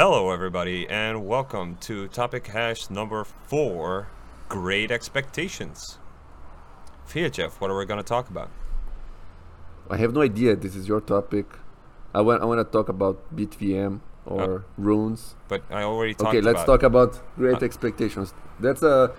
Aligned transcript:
Hello, 0.00 0.30
everybody, 0.30 0.88
and 0.88 1.26
welcome 1.26 1.76
to 1.80 2.06
topic 2.06 2.46
hash 2.46 2.88
number 2.88 3.24
four 3.24 4.06
Great 4.48 4.92
Expectations. 4.92 5.98
Fia, 7.04 7.28
Jeff, 7.28 7.60
what 7.60 7.68
are 7.68 7.76
we 7.76 7.84
going 7.84 7.98
to 7.98 8.04
talk 8.04 8.30
about? 8.30 8.48
I 9.90 9.96
have 9.96 10.14
no 10.14 10.22
idea. 10.22 10.54
This 10.54 10.76
is 10.76 10.86
your 10.86 11.00
topic. 11.00 11.46
I 12.14 12.20
want 12.20 12.42
I 12.42 12.44
want 12.44 12.60
to 12.60 12.70
talk 12.78 12.88
about 12.88 13.16
BitVM 13.34 13.98
or 14.24 14.42
Oh. 14.48 14.64
runes. 14.76 15.34
But 15.48 15.64
I 15.68 15.82
already 15.82 16.14
talked 16.14 16.28
Okay, 16.28 16.42
let's 16.42 16.62
about 16.62 16.72
talk 16.78 16.82
about 16.84 17.20
Great 17.36 17.60
Uh, 17.60 17.66
Expectations. 17.66 18.32
That's 18.60 18.84
a 18.84 19.10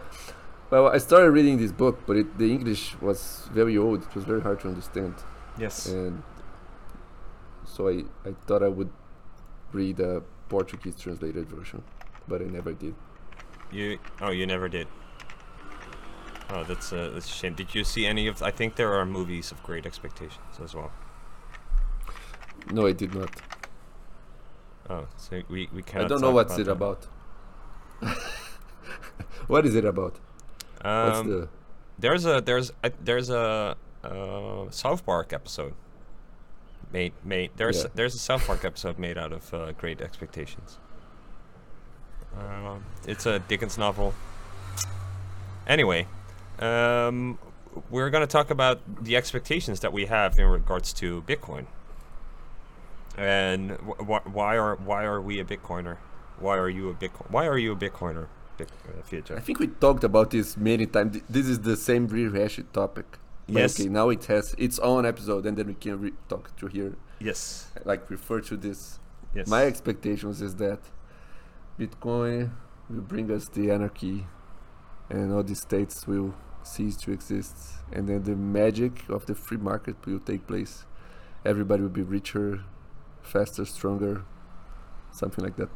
well. 0.69 0.87
I 0.87 0.99
started 0.99 1.31
reading 1.31 1.57
this 1.57 1.73
book, 1.73 1.99
but 2.07 2.15
it, 2.15 2.37
the 2.37 2.53
English 2.53 2.95
was 3.01 3.49
very 3.51 3.77
old. 3.77 4.03
It 4.03 4.15
was 4.15 4.23
very 4.23 4.39
hard 4.39 4.61
to 4.61 4.69
understand, 4.69 5.15
Yes. 5.57 5.87
and 5.87 6.23
so 7.65 7.89
I 7.89 8.05
I 8.23 8.31
thought 8.47 8.63
I 8.63 8.69
would 8.69 8.91
read 9.73 9.99
a 9.99 10.23
Portuguese 10.49 10.95
translated 10.99 11.47
version, 11.47 11.83
but 12.27 12.41
I 12.41 12.45
never 12.45 12.73
did. 12.73 12.95
You 13.71 13.99
oh, 14.21 14.31
you 14.31 14.45
never 14.45 14.67
did. 14.67 14.87
Oh, 16.51 16.63
that's 16.63 16.91
a, 16.91 17.11
that's 17.11 17.27
a 17.27 17.31
shame. 17.31 17.53
Did 17.53 17.75
you 17.75 17.83
see 17.83 18.05
any 18.07 18.27
of? 18.27 18.41
I 18.41 18.51
think 18.51 18.75
there 18.75 18.93
are 18.93 19.05
movies 19.05 19.51
of 19.51 19.61
Great 19.63 19.85
Expectations 19.85 20.59
as 20.63 20.73
well. 20.73 20.91
No, 22.71 22.87
I 22.87 22.91
did 22.93 23.13
not. 23.13 23.29
Oh, 24.89 25.07
so 25.17 25.41
we 25.49 25.69
we 25.71 25.83
can't 25.83 26.05
I 26.05 26.07
don't 26.07 26.21
know 26.21 26.31
what's 26.31 26.57
it 26.57 26.65
that. 26.65 26.71
about. 26.71 27.07
what 29.47 29.65
is 29.65 29.75
it 29.75 29.85
about? 29.85 30.19
What's 30.81 31.19
Um, 31.19 31.27
the 31.29 31.49
There's 31.99 32.25
a 32.25 32.41
there's 32.41 32.71
a, 32.83 32.91
there's 33.03 33.29
a 33.29 33.77
uh, 34.03 34.71
South 34.71 35.05
Park 35.05 35.33
episode 35.33 35.73
made 36.91 37.13
made 37.23 37.51
there's 37.57 37.83
Yeah. 37.83 37.89
there's 37.95 38.15
a 38.15 38.19
South 38.19 38.45
Park 38.47 38.65
episode 38.65 38.97
made 38.99 39.17
out 39.17 39.31
of 39.31 39.53
uh, 39.53 39.71
Great 39.73 40.01
Expectations. 40.01 40.77
Um, 42.37 42.83
it's 43.07 43.25
a 43.25 43.39
Dickens 43.39 43.77
novel. 43.77 44.13
Anyway, 45.67 46.07
um, 46.59 47.37
we're 47.89 48.09
gonna 48.09 48.27
talk 48.27 48.49
about 48.49 48.79
the 49.03 49.15
expectations 49.15 49.79
that 49.81 49.93
we 49.93 50.05
have 50.05 50.37
in 50.39 50.45
regards 50.45 50.93
to 50.93 51.21
Bitcoin. 51.23 51.65
And 53.17 53.71
wh- 53.71 54.01
wh- 54.03 54.33
why 54.33 54.57
are 54.57 54.75
why 54.75 55.03
are 55.03 55.21
we 55.21 55.39
a 55.39 55.45
Bitcoiner? 55.45 55.97
Why 56.39 56.57
are 56.57 56.69
you 56.69 56.89
a 56.89 56.93
Bitcoin? 56.93 57.29
Why 57.29 57.47
are 57.47 57.57
you 57.57 57.73
a 57.73 57.75
Bitcoiner? 57.75 58.27
Bit- 58.57 58.69
uh, 58.87 59.35
I 59.35 59.39
think 59.39 59.59
we 59.59 59.67
talked 59.67 60.03
about 60.03 60.31
this 60.31 60.55
many 60.57 60.85
times. 60.85 61.19
This 61.29 61.47
is 61.47 61.59
the 61.61 61.75
same 61.77 62.07
rehashed 62.07 62.71
topic. 62.73 63.17
But 63.51 63.59
Yes. 63.61 63.79
Okay, 63.79 63.89
now 63.89 64.09
it 64.09 64.25
has 64.25 64.53
its 64.57 64.77
own 64.79 65.05
episode, 65.05 65.45
and 65.45 65.57
then 65.57 65.67
we 65.67 65.73
can 65.73 65.99
re- 65.99 66.13
talk 66.27 66.55
to 66.57 66.67
here, 66.67 66.93
Yes. 67.19 67.67
like 67.85 68.09
refer 68.09 68.39
to 68.41 68.55
this. 68.57 68.99
Yes. 69.35 69.47
My 69.47 69.63
expectations 69.65 70.41
is 70.41 70.55
that 70.55 70.79
Bitcoin 71.79 72.51
will 72.89 73.01
bring 73.01 73.31
us 73.31 73.47
the 73.49 73.71
anarchy, 73.71 74.25
and 75.09 75.31
all 75.33 75.43
the 75.43 75.55
states 75.55 76.07
will 76.07 76.33
cease 76.63 76.95
to 76.97 77.11
exist, 77.11 77.57
and 77.91 78.07
then 78.07 78.23
the 78.23 78.35
magic 78.35 79.07
of 79.09 79.25
the 79.25 79.35
free 79.35 79.57
market 79.57 79.95
will 80.05 80.19
take 80.19 80.45
place. 80.47 80.85
Everybody 81.45 81.81
will 81.83 81.89
be 81.89 82.03
richer, 82.03 82.63
faster, 83.21 83.65
stronger, 83.65 84.23
something 85.11 85.43
like 85.43 85.55
that. 85.55 85.69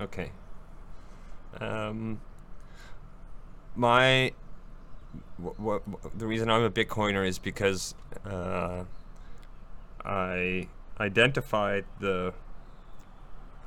Okay. 0.00 0.32
Um, 1.60 2.20
my 3.74 4.32
wh- 5.42 5.56
wh- 5.62 5.90
wh- 5.90 6.18
the 6.18 6.26
reason 6.26 6.50
I'm 6.50 6.62
a 6.62 6.70
Bitcoiner 6.70 7.26
is 7.26 7.38
because 7.38 7.94
uh, 8.24 8.84
I 10.04 10.68
identified 11.00 11.84
the 12.00 12.34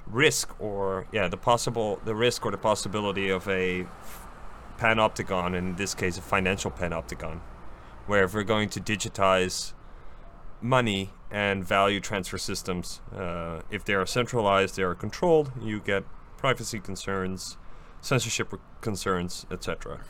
risk 0.07 0.59
or 0.59 1.07
yeah 1.13 1.27
the 1.27 1.37
possible 1.37 2.01
the 2.03 2.15
risk 2.15 2.45
or 2.45 2.51
the 2.51 2.57
possibility 2.57 3.29
of 3.29 3.47
a 3.47 3.85
panopticon 4.77 5.55
in 5.55 5.75
this 5.75 5.93
case 5.93 6.17
a 6.17 6.21
financial 6.21 6.71
panopticon 6.71 7.39
where 8.07 8.23
if 8.23 8.33
we're 8.33 8.43
going 8.43 8.67
to 8.67 8.81
digitize 8.81 9.73
money 10.61 11.11
and 11.31 11.65
value 11.65 11.99
transfer 11.99 12.37
systems. 12.37 13.01
Uh, 13.15 13.61
if 13.69 13.83
they 13.83 13.93
are 13.93 14.05
centralized, 14.05 14.75
they 14.75 14.83
are 14.83 14.95
controlled. 14.95 15.51
You 15.61 15.79
get 15.79 16.03
privacy 16.37 16.79
concerns, 16.79 17.57
censorship 18.01 18.53
concerns, 18.81 19.45
etc. 19.49 20.01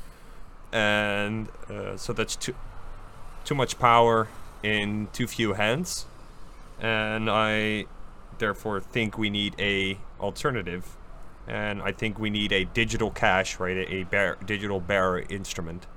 And 0.72 1.50
uh, 1.70 1.98
so 1.98 2.14
that's 2.14 2.36
too 2.36 2.56
too 3.44 3.56
much 3.56 3.80
power 3.80 4.28
in 4.64 5.08
too 5.14 5.28
few 5.28 5.54
hands. 5.54 6.06
And 6.80 7.30
I 7.30 7.86
therefore 8.38 8.80
think 8.80 9.18
we 9.18 9.30
need 9.30 9.56
a 9.60 9.98
alternative. 10.20 10.98
And 11.48 11.82
I 11.82 11.92
think 11.92 12.20
we 12.20 12.30
need 12.30 12.52
a 12.52 12.66
digital 12.66 13.12
cash, 13.12 13.60
right? 13.60 13.78
A, 13.90 14.04
bear, 14.04 14.38
digital 14.46 14.80
bearer 14.80 15.24
instrument 15.28 15.88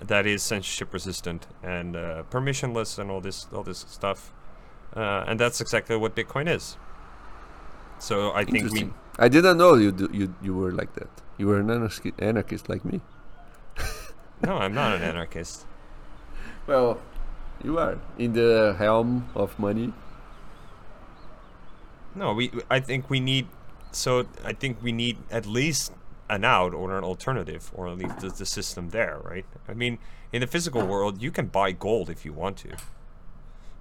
that 0.00 0.26
is 0.26 0.42
censorship 0.42 0.92
resistant 0.92 1.46
and 1.62 1.96
uh, 1.96 2.22
permissionless 2.30 2.98
and 2.98 3.10
all 3.10 3.20
this 3.20 3.46
all 3.52 3.62
this 3.62 3.84
stuff. 3.88 4.32
Uh, 4.96 5.24
and 5.26 5.40
that's 5.40 5.60
exactly 5.60 5.96
what 5.96 6.14
Bitcoin 6.14 6.48
is. 6.48 6.76
So 7.98 8.32
I 8.32 8.44
think 8.44 8.70
we. 8.72 8.90
I 9.18 9.28
didn't 9.28 9.58
know 9.58 9.74
you 9.74 9.92
do, 9.92 10.08
you 10.12 10.34
you 10.42 10.54
were 10.54 10.72
like 10.72 10.94
that. 10.94 11.08
You 11.38 11.48
were 11.48 11.58
an 11.58 11.68
anarchi- 11.68 12.14
anarchist 12.18 12.68
like 12.68 12.84
me. 12.84 13.00
No, 14.44 14.56
I'm 14.58 14.74
not 14.74 14.94
an 14.94 15.02
anarchist. 15.02 15.64
Well, 16.66 17.00
you 17.62 17.78
are 17.78 17.98
in 18.18 18.32
the 18.32 18.74
helm 18.78 19.28
of 19.34 19.58
money. 19.58 19.92
No, 22.14 22.32
we 22.32 22.50
I 22.70 22.80
think 22.80 23.10
we 23.10 23.20
need 23.20 23.48
so 23.92 24.26
I 24.44 24.52
think 24.52 24.82
we 24.82 24.92
need 24.92 25.18
at 25.30 25.46
least 25.46 25.92
an 26.28 26.44
out 26.44 26.74
or 26.74 26.96
an 26.96 27.04
alternative 27.04 27.70
or 27.74 27.88
at 27.88 27.98
least 27.98 28.20
the, 28.20 28.28
the 28.28 28.46
system 28.46 28.90
there, 28.90 29.18
right? 29.22 29.44
I 29.68 29.74
mean, 29.74 29.98
in 30.32 30.40
the 30.40 30.46
physical 30.46 30.86
world, 30.86 31.20
you 31.20 31.30
can 31.30 31.46
buy 31.46 31.72
gold 31.72 32.08
if 32.10 32.24
you 32.24 32.32
want 32.32 32.56
to. 32.58 32.70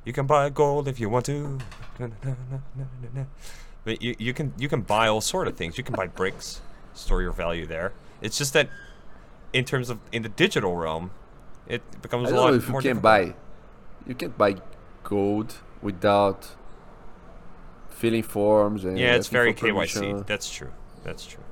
You 0.05 0.13
can 0.13 0.27
buy 0.27 0.49
gold 0.49 0.87
if 0.87 0.99
you 0.99 1.09
want 1.09 1.25
to. 1.25 1.59
But 3.85 4.01
you, 4.01 4.15
you 4.17 4.33
can 4.33 4.53
you 4.57 4.67
can 4.67 4.81
buy 4.81 5.07
all 5.07 5.21
sort 5.21 5.47
of 5.47 5.55
things. 5.55 5.77
You 5.77 5.83
can 5.83 5.95
buy 5.95 6.07
bricks, 6.07 6.61
store 6.93 7.21
your 7.21 7.31
value 7.31 7.65
there. 7.65 7.93
It's 8.21 8.37
just 8.37 8.53
that 8.53 8.69
in 9.53 9.63
terms 9.65 9.89
of 9.89 9.99
in 10.11 10.23
the 10.23 10.29
digital 10.29 10.75
realm, 10.75 11.11
it 11.67 11.81
becomes 12.01 12.31
I 12.31 12.35
a 12.35 12.39
lot 12.39 12.53
if 12.53 12.67
you 12.67 12.73
can 12.73 12.81
difficult. 12.81 13.01
buy. 13.03 13.35
You 14.07 14.15
can't 14.15 14.37
buy 14.37 14.55
gold 15.03 15.55
without 15.81 16.55
filling 17.89 18.23
forms 18.23 18.83
and 18.83 18.97
Yeah, 18.99 19.15
it's 19.15 19.27
very 19.29 19.53
KYC. 19.53 20.25
That's 20.27 20.51
true. 20.51 20.71
That's 21.03 21.25
true. 21.25 21.43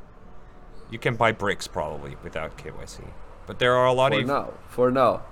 You 0.90 1.00
can 1.00 1.16
buy 1.16 1.32
bricks 1.32 1.68
probably 1.68 2.18
without 2.24 2.58
KYC, 2.58 3.08
but 3.52 3.60
there 3.60 3.76
are 3.76 3.86
a 3.86 3.92
lot 3.92 4.14
For 4.14 4.20
of 4.22 4.28
now, 4.28 4.54
for 4.70 4.92
now, 4.92 5.24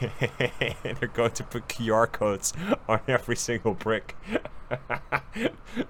they're 0.00 1.12
going 1.12 1.32
to 1.32 1.44
put 1.44 1.68
QR 1.68 2.10
codes 2.10 2.54
on 2.88 3.00
every 3.06 3.36
single 3.36 3.74
brick. 3.74 4.16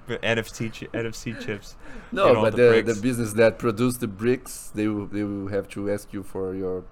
NFT 0.09 0.61
chi- 0.77 0.99
NFC 0.99 1.39
chips. 1.39 1.77
no. 2.11 2.35
But 2.43 2.57
the 2.57 2.83
the, 2.85 2.95
the 2.95 3.01
business 3.01 3.35
that 3.35 3.61
produce 3.61 3.99
the 3.99 4.09
bricks, 4.09 4.73
they 4.75 4.89
will 4.89 5.07
they 5.07 5.23
will 5.23 5.47
have 5.57 5.69
to 5.69 5.89
ask 5.89 6.13
you 6.13 6.25
for 6.25 6.53
your 6.53 6.83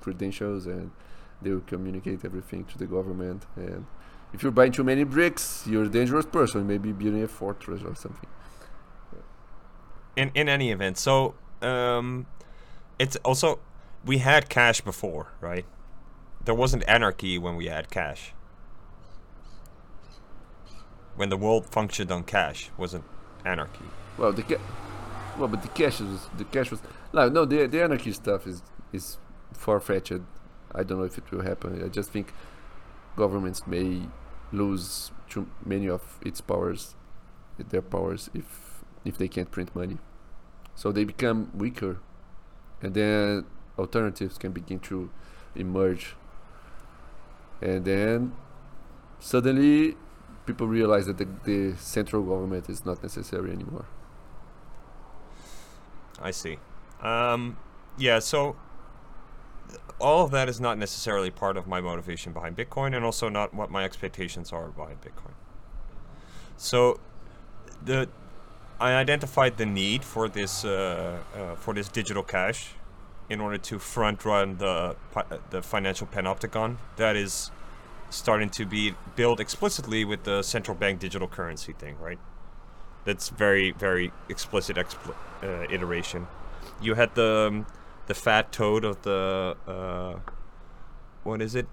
credentials 0.00 0.68
and 0.68 0.92
they 1.42 1.50
will 1.50 1.66
communicate 1.66 2.24
everything 2.24 2.64
to 2.66 2.78
the 2.78 2.86
government. 2.86 3.46
And 3.56 3.86
if 4.32 4.44
you're 4.44 4.52
buying 4.52 4.70
too 4.70 4.84
many 4.84 5.02
bricks, 5.02 5.64
you're 5.66 5.86
a 5.86 5.88
dangerous 5.88 6.26
person. 6.26 6.64
Maybe 6.68 6.92
building 6.92 7.24
a 7.24 7.28
fortress 7.28 7.82
or 7.82 7.96
something. 7.96 8.30
in 10.14 10.30
in 10.36 10.48
any 10.48 10.70
event, 10.70 10.96
so 10.96 11.34
um, 11.60 12.26
it's 13.00 13.16
also 13.24 13.58
we 14.04 14.18
had 14.18 14.48
cash 14.48 14.80
before, 14.80 15.28
right? 15.40 15.64
There 16.44 16.54
wasn't 16.54 16.84
anarchy 16.88 17.38
when 17.38 17.56
we 17.56 17.66
had 17.66 17.90
cash. 17.90 18.32
When 21.14 21.28
the 21.28 21.36
world 21.36 21.66
functioned 21.66 22.10
on 22.10 22.24
cash, 22.24 22.70
wasn't 22.76 23.04
anarchy. 23.44 23.84
Well, 24.18 24.32
the 24.32 24.42
ca- 24.42 24.60
well, 25.38 25.48
but 25.48 25.62
the 25.62 25.68
cash 25.68 26.00
was 26.00 26.26
the 26.36 26.44
cash 26.44 26.70
was 26.70 26.80
no, 27.12 27.28
no. 27.28 27.44
The 27.44 27.66
the 27.66 27.82
anarchy 27.82 28.12
stuff 28.12 28.46
is 28.46 28.62
is 28.92 29.18
far 29.52 29.78
fetched. 29.80 30.20
I 30.74 30.82
don't 30.82 30.98
know 30.98 31.04
if 31.04 31.18
it 31.18 31.30
will 31.30 31.42
happen. 31.42 31.82
I 31.84 31.88
just 31.88 32.10
think 32.10 32.32
governments 33.16 33.66
may 33.66 34.02
lose 34.52 35.12
too 35.28 35.46
many 35.64 35.88
of 35.88 36.18
its 36.22 36.40
powers, 36.40 36.96
their 37.58 37.82
powers, 37.82 38.30
if 38.34 38.82
if 39.04 39.18
they 39.18 39.28
can't 39.28 39.50
print 39.50 39.74
money. 39.76 39.98
So 40.74 40.92
they 40.92 41.04
become 41.04 41.50
weaker, 41.54 42.00
and 42.80 42.94
then 42.94 43.44
alternatives 43.78 44.38
can 44.38 44.52
begin 44.52 44.78
to 44.80 45.10
emerge. 45.54 46.16
And 47.60 47.84
then 47.84 48.32
suddenly 49.20 49.96
people 50.46 50.66
realize 50.66 51.06
that 51.06 51.18
the, 51.18 51.28
the 51.44 51.76
central 51.76 52.22
government 52.22 52.68
is 52.68 52.84
not 52.84 53.02
necessary 53.02 53.52
anymore. 53.52 53.86
I 56.20 56.30
see. 56.30 56.58
Um, 57.00 57.56
yeah, 57.98 58.18
so 58.18 58.56
all 59.98 60.24
of 60.24 60.30
that 60.32 60.48
is 60.48 60.60
not 60.60 60.78
necessarily 60.78 61.30
part 61.30 61.56
of 61.56 61.66
my 61.66 61.80
motivation 61.80 62.32
behind 62.32 62.56
Bitcoin, 62.56 62.94
and 62.94 63.04
also 63.04 63.28
not 63.28 63.54
what 63.54 63.70
my 63.70 63.84
expectations 63.84 64.52
are 64.52 64.68
behind 64.68 65.00
Bitcoin. 65.00 65.34
So, 66.56 67.00
the 67.84 68.08
I 68.80 68.94
identified 68.94 69.56
the 69.58 69.66
need 69.66 70.04
for 70.04 70.28
this 70.28 70.64
uh, 70.64 71.18
uh, 71.34 71.54
for 71.56 71.74
this 71.74 71.88
digital 71.88 72.22
cash 72.22 72.74
in 73.28 73.40
order 73.40 73.58
to 73.58 73.78
front 73.78 74.24
run 74.24 74.58
the 74.58 74.96
the 75.50 75.62
financial 75.62 76.06
panopticon 76.06 76.76
that 76.96 77.16
is 77.16 77.50
starting 78.10 78.50
to 78.50 78.66
be 78.66 78.94
built 79.16 79.40
explicitly 79.40 80.04
with 80.04 80.24
the 80.24 80.42
central 80.42 80.76
bank 80.76 81.00
digital 81.00 81.28
currency 81.28 81.72
thing, 81.72 81.96
right? 81.98 82.18
That's 83.04 83.28
very 83.30 83.72
very 83.72 84.12
explicit 84.28 84.76
expl- 84.76 85.14
uh, 85.42 85.66
iteration. 85.70 86.26
You 86.80 86.94
had 86.94 87.14
the 87.14 87.48
um, 87.48 87.66
the 88.06 88.14
fat 88.14 88.52
toad 88.52 88.84
of 88.84 89.02
the 89.02 89.56
uh, 89.66 90.18
what 91.22 91.40
is 91.40 91.54
it? 91.54 91.66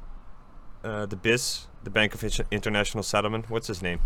Uh, 0.84 1.06
the 1.06 1.16
BIS, 1.18 1.68
the 1.84 1.90
Bank 1.90 2.14
of 2.14 2.24
International 2.52 3.04
Settlement. 3.04 3.50
What's 3.50 3.68
his 3.68 3.82
name? 3.82 4.00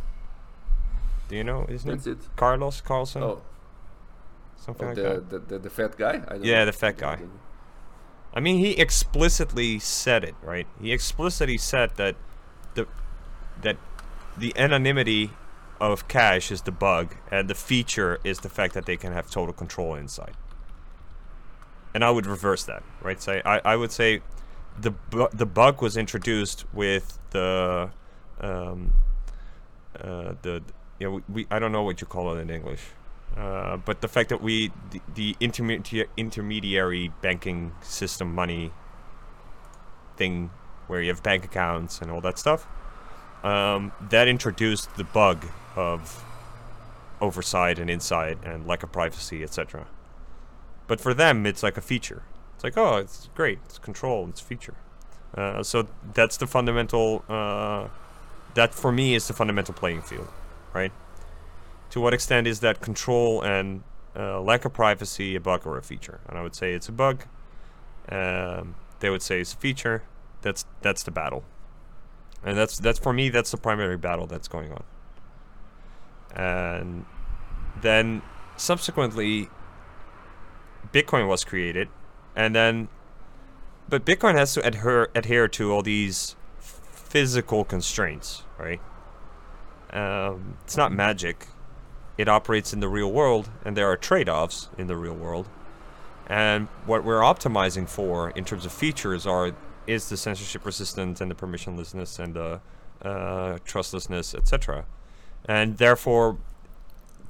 Do 1.28 1.36
you 1.36 1.44
know 1.44 1.66
his 1.66 1.86
name? 1.86 1.96
That's 1.96 2.08
it. 2.08 2.18
Carlos 2.36 2.82
Carlson, 2.82 3.22
Oh, 3.24 3.42
something 4.66 4.86
oh 4.86 4.90
like 4.90 4.96
the, 4.96 5.02
that. 5.04 5.30
the, 5.30 5.40
the 5.40 5.60
the 5.60 5.70
fat 5.70 5.98
guy. 5.98 6.24
I 6.28 6.34
don't 6.38 6.44
Yeah, 6.44 6.60
know. 6.60 6.66
the 6.66 6.74
fat 6.74 6.98
guy. 6.98 7.14
I 7.14 7.16
don't 7.18 7.34
know. 7.34 7.40
I 8.34 8.40
mean, 8.40 8.58
he 8.58 8.72
explicitly 8.80 9.80
said 9.80 10.24
it, 10.24 10.36
right? 10.42 10.68
He 10.82 10.92
explicitly 10.92 11.58
said 11.58 11.96
that 11.98 12.16
the 12.74 12.88
that 13.62 13.78
the 14.38 14.54
anonymity 14.58 15.32
of 15.80 16.08
cash 16.08 16.52
is 16.52 16.62
the 16.64 16.72
bug, 16.72 17.16
and 17.32 17.50
the 17.50 17.56
feature 17.56 18.20
is 18.24 18.40
the 18.40 18.50
fact 18.50 18.74
that 18.74 18.86
they 18.86 18.98
can 18.98 19.14
have 19.14 19.30
total 19.30 19.54
control 19.54 19.96
inside. 19.96 20.36
And 21.94 22.04
I 22.04 22.10
would 22.10 22.26
reverse 22.26 22.64
that, 22.66 22.84
right? 23.02 23.22
Say 23.22 23.42
I, 23.46 23.60
I 23.64 23.76
would 23.76 23.92
say 23.92 24.22
the 24.80 24.92
bu- 24.92 25.30
the 25.32 25.46
bug 25.46 25.82
was 25.82 25.96
introduced 25.96 26.66
with 26.74 27.20
the 27.32 27.92
um, 28.42 28.94
uh, 30.00 30.34
the 30.42 30.64
you 31.00 31.10
know, 31.10 31.22
we, 31.30 31.48
I 31.52 31.60
don't 31.60 31.72
know 31.72 31.84
what 31.84 32.02
you 32.02 32.08
call 32.08 32.34
it 32.36 32.40
in 32.40 32.50
English, 32.50 32.82
uh, 33.38 33.78
but 33.78 34.02
the 34.02 34.08
fact 34.08 34.30
that 34.30 34.42
we 34.42 34.72
the, 34.92 35.02
the 35.14 35.36
intermediate 35.40 36.10
intermediary 36.18 37.12
banking 37.22 37.74
system 37.82 38.34
money 38.34 38.72
thing 40.18 40.52
where 40.88 41.02
you 41.02 41.10
have 41.10 41.24
bank 41.24 41.44
accounts 41.46 42.02
and 42.02 42.12
all 42.12 42.22
that 42.22 42.38
stuff, 42.38 42.68
um, 43.44 43.92
that 44.10 44.28
introduced 44.28 44.96
the 44.96 45.04
bug 45.04 45.46
of 45.76 46.24
oversight 47.22 47.80
and 47.80 47.90
insight 47.90 48.38
and 48.44 48.68
lack 48.68 48.84
of 48.84 48.92
privacy, 48.92 49.44
etc. 49.44 49.88
But 50.88 51.00
for 51.00 51.14
them, 51.14 51.46
it's 51.46 51.64
like 51.64 51.78
a 51.78 51.82
feature. 51.82 52.24
It's 52.56 52.64
like, 52.64 52.78
oh, 52.78 52.98
it's 52.98 53.30
great, 53.34 53.60
it's 53.66 53.80
control, 53.80 54.28
it's 54.30 54.42
feature. 54.42 54.76
Uh, 55.36 55.64
so 55.64 55.88
that's 56.14 56.38
the 56.38 56.46
fundamental. 56.46 57.24
Uh, 57.28 57.88
that 58.54 58.76
for 58.76 58.92
me 58.92 59.16
is 59.16 59.28
the 59.28 59.34
fundamental 59.34 59.74
playing 59.74 60.04
field, 60.04 60.28
right? 60.74 60.92
To 61.94 62.02
what 62.02 62.12
extent 62.12 62.48
is 62.48 62.62
that 62.62 62.82
control 62.82 63.44
and 63.44 63.84
uh, 64.16 64.42
lack 64.42 64.66
of 64.66 64.74
privacy 64.74 65.36
a 65.36 65.40
bug 65.40 65.68
or 65.68 65.78
a 65.78 65.84
feature? 65.84 66.22
And 66.28 66.40
I 66.40 66.42
would 66.42 66.56
say 66.56 66.74
it's 66.74 66.90
a 66.90 66.92
bug. 66.92 67.26
Um, 68.10 68.74
they 69.00 69.12
would 69.12 69.22
say 69.22 69.42
it's 69.42 69.54
a 69.54 69.58
feature. 69.58 70.02
That's 70.42 70.66
that's 70.82 71.04
the 71.04 71.12
battle, 71.12 71.44
and 72.44 72.58
that's 72.58 72.80
that's 72.80 72.98
for 72.98 73.14
me 73.14 73.30
that's 73.30 73.52
the 73.52 73.58
primary 73.58 73.96
battle 73.96 74.26
that's 74.26 74.48
going 74.48 74.72
on. 74.72 74.84
And 76.36 77.06
then 77.80 78.24
subsequently, 78.58 79.50
Bitcoin 80.92 81.28
was 81.28 81.44
created, 81.44 81.90
and 82.36 82.56
then, 82.56 82.88
but 83.88 84.04
Bitcoin 84.04 84.34
has 84.34 84.56
to 84.56 84.66
adhere 84.66 85.10
adhere 85.14 85.48
to 85.50 85.72
all 85.72 85.84
these 85.84 86.36
physical 86.58 87.64
constraints, 87.64 88.42
right? 88.58 88.82
Um, 89.92 90.58
it's 90.64 90.76
not 90.76 90.92
magic. 90.92 91.50
It 92.18 92.28
operates 92.28 92.74
in 92.74 92.80
the 92.80 92.88
real 92.88 93.12
world, 93.12 93.50
and 93.66 93.76
there 93.76 93.90
are 93.90 93.98
trade-offs 93.98 94.70
in 94.78 94.88
the 94.88 94.96
real 94.96 95.16
world. 95.16 95.48
And 96.28 96.68
what 96.86 97.04
we're 97.04 97.22
optimizing 97.22 97.88
for 97.90 98.30
in 98.32 98.46
terms 98.46 98.66
of 98.66 98.72
features 98.72 99.26
are 99.26 99.54
is 99.86 100.08
the 100.10 100.16
censorship 100.16 100.66
resistance 100.66 101.20
and 101.20 101.30
the 101.30 101.36
permissionlessness 101.36 102.18
and 102.18 102.34
the 102.34 102.62
uh, 103.02 103.58
trustlessness, 103.66 104.34
etc. 104.34 104.86
And 105.46 105.78
therefore, 105.78 106.38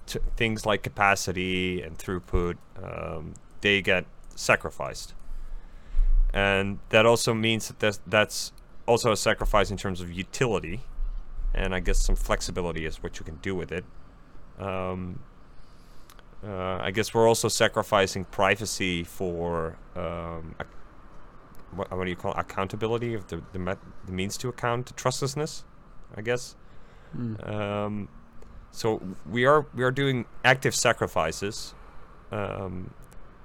t- 0.05 0.19
things 0.35 0.65
like 0.65 0.83
capacity 0.83 1.81
and 1.81 1.97
throughput 1.97 2.57
um, 2.81 3.33
they 3.61 3.81
get 3.81 4.05
sacrificed. 4.35 5.13
And 6.33 6.79
that 6.89 7.05
also 7.05 7.33
means 7.33 7.67
that 7.67 7.79
that's, 7.79 7.99
that's 8.05 8.51
also 8.85 9.11
a 9.11 9.17
sacrifice 9.17 9.71
in 9.71 9.77
terms 9.77 10.01
of 10.01 10.11
utility, 10.11 10.81
and 11.53 11.73
I 11.73 11.79
guess 11.79 11.99
some 11.99 12.15
flexibility 12.15 12.85
is 12.85 13.01
what 13.01 13.19
you 13.19 13.25
can 13.25 13.35
do 13.37 13.55
with 13.55 13.71
it. 13.71 13.85
Um, 14.59 15.19
uh, 16.45 16.77
I 16.81 16.91
guess 16.91 17.13
we're 17.13 17.27
also 17.27 17.47
sacrificing 17.47 18.25
privacy 18.25 19.03
for 19.03 19.77
um, 19.95 20.55
ac- 20.59 20.69
what, 21.71 21.89
what 21.91 22.03
do 22.03 22.09
you 22.09 22.15
call 22.15 22.33
it? 22.33 22.37
accountability 22.37 23.13
of 23.13 23.27
the 23.27 23.41
the, 23.53 23.59
met- 23.59 23.79
the 24.05 24.11
means 24.11 24.37
to 24.37 24.49
account 24.49 24.87
to 24.87 24.93
trustlessness, 24.93 25.63
I 26.15 26.21
guess. 26.21 26.55
Mm. 27.17 27.49
Um, 27.49 28.09
so 28.71 29.01
we 29.29 29.45
are 29.45 29.67
we 29.73 29.83
are 29.83 29.91
doing 29.91 30.25
active 30.43 30.75
sacrifices 30.75 31.73
um, 32.31 32.93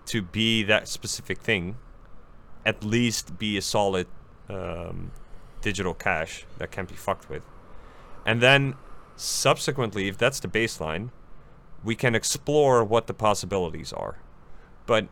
to 0.07 0.23
be 0.23 0.65
that 0.65 0.89
specific 0.89 1.39
thing, 1.39 1.77
at 2.67 2.83
least 2.83 3.39
be 3.39 3.57
a 3.57 3.63
solid 3.63 4.09
um, 4.49 5.13
digital 5.61 5.95
cash 5.95 6.47
that 6.59 6.73
can't 6.73 6.89
be 6.89 6.97
fucked 6.97 7.31
with, 7.31 7.43
and 8.27 8.41
then 8.41 8.75
subsequently, 9.19 10.09
if 10.09 10.17
that's 10.17 10.41
the 10.41 10.49
baseline, 10.49 11.11
we 11.85 11.95
can 11.95 12.15
explore 12.15 12.83
what 12.85 13.07
the 13.07 13.15
possibilities 13.15 13.93
are, 13.93 14.19
but 14.87 15.09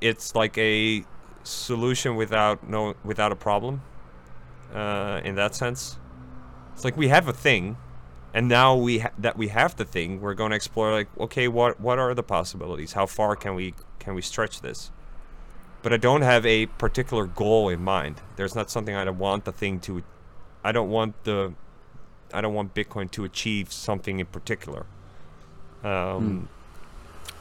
it's 0.00 0.34
like 0.34 0.56
a 0.56 1.04
solution 1.42 2.16
without 2.16 2.68
no 2.68 2.94
without 3.04 3.32
a 3.32 3.36
problem. 3.36 3.82
Uh, 4.72 5.20
in 5.24 5.34
that 5.34 5.54
sense, 5.54 5.98
it's 6.74 6.84
like 6.84 6.96
we 6.96 7.08
have 7.08 7.26
a 7.28 7.32
thing, 7.32 7.76
and 8.32 8.48
now 8.48 8.76
we 8.76 9.00
ha- 9.00 9.10
that 9.18 9.36
we 9.36 9.48
have 9.48 9.76
the 9.76 9.84
thing, 9.84 10.20
we're 10.20 10.34
going 10.34 10.50
to 10.50 10.56
explore 10.56 10.92
like, 10.92 11.08
okay, 11.18 11.48
what 11.48 11.80
what 11.80 11.98
are 11.98 12.14
the 12.14 12.22
possibilities? 12.22 12.92
How 12.92 13.06
far 13.06 13.36
can 13.36 13.54
we 13.54 13.74
can 13.98 14.14
we 14.14 14.22
stretch 14.22 14.60
this? 14.60 14.90
But 15.82 15.92
I 15.92 15.96
don't 15.96 16.22
have 16.22 16.44
a 16.44 16.66
particular 16.66 17.26
goal 17.26 17.68
in 17.68 17.82
mind. 17.82 18.20
There's 18.36 18.54
not 18.54 18.70
something 18.70 18.94
I 18.94 19.08
want 19.10 19.44
the 19.44 19.52
thing 19.52 19.80
to. 19.80 20.02
I 20.62 20.72
don't 20.72 20.90
want 20.90 21.24
the. 21.24 21.54
I 22.32 22.40
don't 22.40 22.54
want 22.54 22.74
Bitcoin 22.74 23.10
to 23.12 23.24
achieve 23.24 23.72
something 23.72 24.20
in 24.20 24.26
particular. 24.26 24.86
Um, 25.84 26.48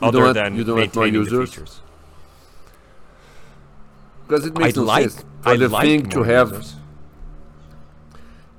You 0.01 0.07
Other 0.07 0.33
than 0.33 0.55
you 0.55 0.63
don't 0.63 0.77
want 0.77 0.95
more 0.95 1.03
maintaining 1.05 1.23
the 1.25 1.29
users? 1.31 1.49
features. 1.49 1.81
Because 4.27 4.45
it 4.45 4.57
makes 4.57 4.69
I'd 4.69 4.75
no 4.77 4.83
like, 4.83 5.09
sense 5.09 5.25
for 5.41 5.49
I'd 5.49 5.59
the 5.59 5.69
like 5.69 5.83
thing 5.85 6.05
to 6.09 6.23
have. 6.23 6.49
users. 6.51 6.75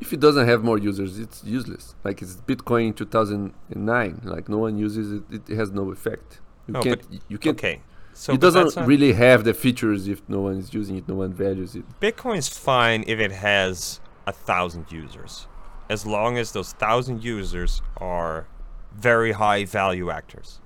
If 0.01 0.13
it 0.13 0.21
doesn't 0.21 0.47
have 0.49 0.65
more 0.65 0.79
users, 0.79 1.19
it's 1.19 1.45
useless. 1.45 1.95
Like 2.05 2.23
it's 2.23 2.37
Bitcoin 2.37 2.89
in 2.89 2.93
2009. 2.95 4.21
Like 4.25 4.49
no 4.49 4.59
one 4.59 4.79
uses 4.79 5.13
it. 5.31 5.49
It 5.49 5.57
has 5.57 5.71
no 5.71 5.91
effect. 5.93 6.41
You 6.67 6.73
No, 6.75 6.83
can't. 6.83 7.03
You 7.29 7.39
can't. 7.39 7.57
Okay, 7.59 7.81
so 8.15 8.33
it 8.33 8.41
doesn't 8.41 8.77
not- 8.77 8.87
really 8.87 9.13
have 9.13 9.45
the 9.45 9.55
features 9.55 10.09
if 10.09 10.23
no 10.29 10.41
one 10.41 10.57
is 10.57 10.73
using 10.75 10.97
it. 10.97 11.07
No 11.09 11.15
one 11.17 11.33
values 11.33 11.75
it. 11.77 11.85
Bitcoin's 12.01 12.49
fine 12.49 13.05
if 13.07 13.19
it 13.21 13.31
has 13.33 14.01
a 14.27 14.33
thousand 14.33 14.91
users, 14.91 15.47
as 15.91 16.07
long 16.07 16.39
as 16.39 16.53
those 16.53 16.73
thousand 16.73 17.23
users 17.25 17.83
are 17.97 18.47
very 18.95 19.33
high 19.33 19.65
value 19.65 20.09
actors. 20.09 20.61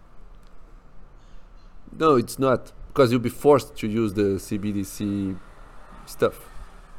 No, 1.98 2.16
it's 2.16 2.38
not 2.38 2.72
because 2.88 3.10
you'll 3.10 3.22
be 3.22 3.30
forced 3.30 3.74
to 3.76 3.88
use 3.88 4.12
the 4.12 4.38
CBDC 4.46 5.38
stuff. 6.04 6.46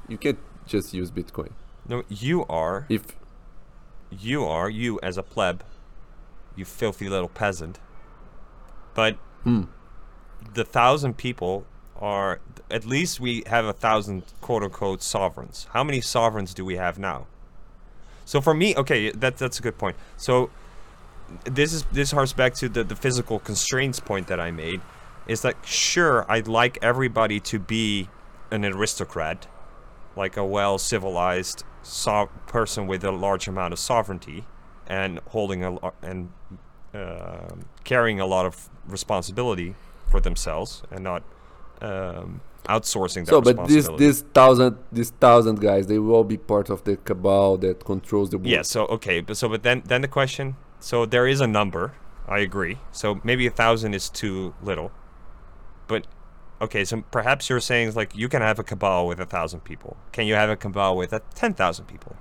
You 0.07 0.17
can't 0.17 0.39
just 0.65 0.91
use 0.93 1.11
Bitcoin. 1.11 1.51
No, 1.87 2.03
you 2.09 2.45
are, 2.45 2.87
If 2.89 3.03
you 4.09 4.43
are, 4.43 4.71
you 4.71 4.99
as 5.03 5.19
a 5.19 5.23
pleb, 5.23 5.63
you 6.55 6.65
filthy 6.65 7.07
little 7.07 7.29
peasant. 7.29 7.79
But 8.95 9.17
hmm, 9.43 9.65
the 10.55 10.63
thousand 10.65 11.17
people 11.17 11.67
are, 11.95 12.39
at 12.71 12.85
least 12.85 13.19
we 13.19 13.43
have 13.45 13.65
a 13.65 13.73
thousand 13.73 14.23
quote 14.41 14.63
unquote 14.63 15.03
sovereigns. 15.03 15.67
How 15.73 15.83
many 15.83 16.01
sovereigns 16.01 16.55
do 16.55 16.65
we 16.65 16.77
have 16.77 16.97
now? 16.97 17.27
So 18.25 18.41
for 18.41 18.53
me, 18.53 18.75
okay, 18.75 19.11
that, 19.11 19.37
that's 19.37 19.59
a 19.59 19.61
good 19.61 19.77
point. 19.77 19.95
So 20.17 20.49
this 21.45 21.73
is 21.73 21.83
this 21.91 22.11
harks 22.11 22.33
back 22.33 22.53
to 22.55 22.69
the, 22.69 22.83
the 22.83 22.95
physical 22.95 23.39
constraints 23.39 23.99
point 23.99 24.27
that 24.27 24.39
I 24.39 24.51
made. 24.51 24.81
Is 25.27 25.41
that 25.41 25.55
sure 25.65 26.25
I'd 26.29 26.47
like 26.47 26.77
everybody 26.81 27.39
to 27.41 27.59
be 27.59 28.09
an 28.51 28.63
aristocrat, 28.65 29.47
like 30.15 30.37
a 30.37 30.45
well 30.45 30.77
civilized 30.77 31.63
so- 31.81 32.29
person 32.47 32.87
with 32.87 33.03
a 33.03 33.11
large 33.11 33.47
amount 33.47 33.73
of 33.73 33.79
sovereignty 33.79 34.45
and 34.87 35.19
holding 35.29 35.63
a 35.63 35.71
lo- 35.71 35.93
and 36.01 36.29
um 36.93 37.65
carrying 37.83 38.19
a 38.19 38.25
lot 38.25 38.45
of 38.45 38.69
responsibility 38.87 39.75
for 40.09 40.19
themselves 40.19 40.83
and 40.91 41.03
not 41.03 41.23
um, 41.81 42.41
outsourcing 42.65 43.25
that 43.25 43.29
so, 43.31 43.41
but 43.41 43.55
this 43.67 43.87
responsibility. 43.87 44.05
this 44.05 44.21
thousand 44.33 44.77
this 44.91 45.09
thousand 45.11 45.61
guys, 45.61 45.87
they 45.87 45.99
will 45.99 46.23
be 46.23 46.37
part 46.37 46.69
of 46.69 46.83
the 46.83 46.97
cabal 46.97 47.57
that 47.57 47.83
controls 47.85 48.29
the 48.29 48.37
world. 48.37 48.47
Yeah. 48.47 48.61
So 48.61 48.85
okay. 48.87 49.21
But 49.21 49.37
so 49.37 49.49
but 49.49 49.63
then 49.63 49.83
then 49.85 50.01
the 50.01 50.07
question. 50.07 50.55
So 50.79 51.05
there 51.05 51.27
is 51.27 51.41
a 51.41 51.47
number, 51.47 51.93
I 52.27 52.39
agree. 52.39 52.77
So 52.91 53.19
maybe 53.23 53.47
a 53.47 53.51
thousand 53.51 53.93
is 53.93 54.09
too 54.09 54.53
little. 54.61 54.91
But 55.87 56.05
okay, 56.61 56.83
so 56.85 57.03
perhaps 57.11 57.49
you're 57.49 57.59
saying 57.59 57.93
like 57.95 58.15
you 58.15 58.29
can 58.29 58.41
have 58.41 58.59
a 58.59 58.63
cabal 58.63 59.07
with 59.07 59.19
a 59.19 59.25
thousand 59.25 59.61
people. 59.63 59.97
Can 60.11 60.27
you 60.27 60.35
have 60.35 60.49
a 60.49 60.55
cabal 60.55 60.95
with 60.97 61.13
a 61.13 61.21
ten 61.33 61.53
thousand 61.53 61.85
people? 61.85 62.15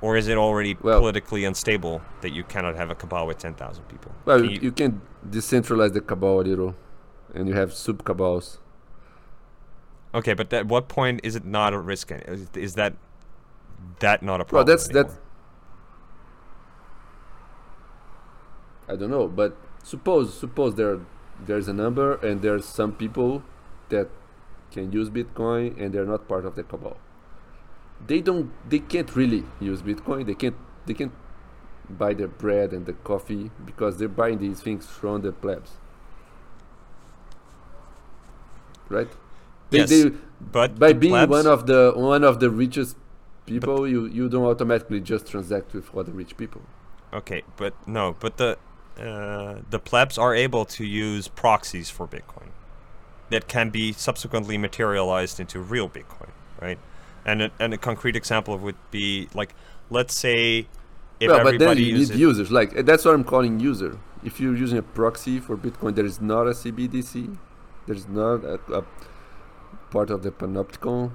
Or 0.00 0.16
is 0.16 0.28
it 0.28 0.38
already 0.38 0.76
Well- 0.80 1.00
politically 1.00 1.44
unstable 1.44 2.00
that 2.20 2.30
you 2.30 2.44
cannot 2.44 2.76
have 2.76 2.90
a 2.90 2.94
cabal 2.94 3.26
with 3.26 3.38
ten 3.38 3.54
thousand 3.54 3.84
people? 3.88 4.12
Well, 4.24 4.40
Can 4.40 4.50
you, 4.50 4.58
you 4.62 4.72
can 4.72 5.00
decentralize 5.28 5.92
the 5.92 6.00
cabal 6.00 6.40
a 6.40 6.42
little, 6.42 6.76
and 7.34 7.48
you 7.48 7.54
have 7.54 7.72
sub 7.72 8.04
cabals. 8.04 8.58
Okay, 10.14 10.34
but 10.34 10.52
at 10.52 10.66
what 10.66 10.88
point 10.88 11.20
is 11.22 11.36
it 11.36 11.44
not 11.44 11.72
a 11.72 11.78
risk? 11.78 12.10
Is, 12.10 12.48
is 12.54 12.74
that 12.74 12.94
that 14.00 14.22
not 14.22 14.40
a 14.40 14.44
problem? 14.44 14.66
Well, 14.66 14.76
that's 14.76 14.88
anymore? 14.88 15.04
that's. 15.04 15.18
I 18.88 18.96
don't 18.96 19.10
know, 19.10 19.28
but 19.28 19.56
suppose 19.82 20.32
suppose 20.32 20.74
there 20.76 21.00
there's 21.44 21.68
a 21.68 21.72
number 21.72 22.14
and 22.16 22.42
there's 22.42 22.64
some 22.64 22.92
people 22.92 23.42
that 23.90 24.08
can 24.70 24.92
use 24.92 25.10
Bitcoin 25.10 25.78
and 25.80 25.92
they're 25.92 26.06
not 26.06 26.26
part 26.28 26.44
of 26.44 26.56
the 26.56 26.62
cabal. 26.62 26.96
They 28.06 28.20
don't. 28.20 28.50
They 28.68 28.78
can't 28.78 29.14
really 29.14 29.44
use 29.60 29.82
Bitcoin. 29.82 30.26
They 30.26 30.34
can't. 30.34 30.56
They 30.86 30.94
can't 30.94 31.12
buy 31.90 32.14
their 32.14 32.28
bread 32.28 32.72
and 32.72 32.86
the 32.86 32.92
coffee 32.92 33.50
because 33.64 33.98
they're 33.98 34.08
buying 34.08 34.38
these 34.38 34.60
things 34.60 34.86
from 34.86 35.22
the 35.22 35.32
plebs. 35.32 35.72
Right? 38.88 39.08
They, 39.70 39.78
Yes, 39.78 39.90
they, 39.90 40.10
but 40.40 40.78
by 40.78 40.88
the 40.88 40.98
being 40.98 41.12
plebs- 41.12 41.30
one 41.30 41.46
of 41.46 41.66
the 41.66 41.92
one 41.94 42.24
of 42.24 42.40
the 42.40 42.50
richest 42.50 42.96
people, 43.46 43.86
you 43.86 44.06
you 44.06 44.28
don't 44.28 44.44
automatically 44.44 45.00
just 45.00 45.26
transact 45.26 45.74
with 45.74 45.94
other 45.94 46.12
rich 46.12 46.36
people. 46.36 46.62
Okay, 47.12 47.42
but 47.56 47.74
no, 47.86 48.16
but 48.20 48.36
the 48.36 48.58
uh, 48.98 49.60
the 49.70 49.78
plebs 49.78 50.18
are 50.18 50.34
able 50.34 50.64
to 50.64 50.84
use 50.84 51.28
proxies 51.28 51.88
for 51.90 52.06
Bitcoin 52.06 52.50
that 53.30 53.46
can 53.46 53.70
be 53.70 53.92
subsequently 53.92 54.58
materialized 54.58 55.38
into 55.38 55.60
real 55.60 55.88
Bitcoin, 55.88 56.30
right? 56.60 56.78
And 57.24 57.42
a, 57.42 57.50
and 57.58 57.74
a 57.74 57.76
concrete 57.76 58.16
example 58.16 58.56
would 58.56 58.76
be 58.90 59.28
like, 59.34 59.54
let's 59.90 60.14
say 60.16 60.66
if 61.20 61.28
well, 61.28 61.42
but 61.42 61.58
then 61.58 61.62
everybody 61.62 61.82
you 61.84 61.92
need 61.92 61.98
uses 61.98 62.18
users. 62.18 62.50
Like 62.50 62.86
that's 62.86 63.04
what 63.04 63.14
I'm 63.14 63.24
calling 63.24 63.60
user. 63.60 63.98
If 64.24 64.40
you're 64.40 64.56
using 64.56 64.78
a 64.78 64.82
proxy 64.82 65.40
for 65.40 65.56
Bitcoin, 65.56 65.94
there 65.94 66.04
is 66.04 66.20
not 66.20 66.46
a 66.46 66.50
CBDC. 66.50 67.36
There's 67.88 68.06
not 68.06 68.44
a, 68.44 68.60
a 68.80 68.84
part 69.90 70.10
of 70.10 70.22
the 70.22 70.30
panopticon. 70.30 71.10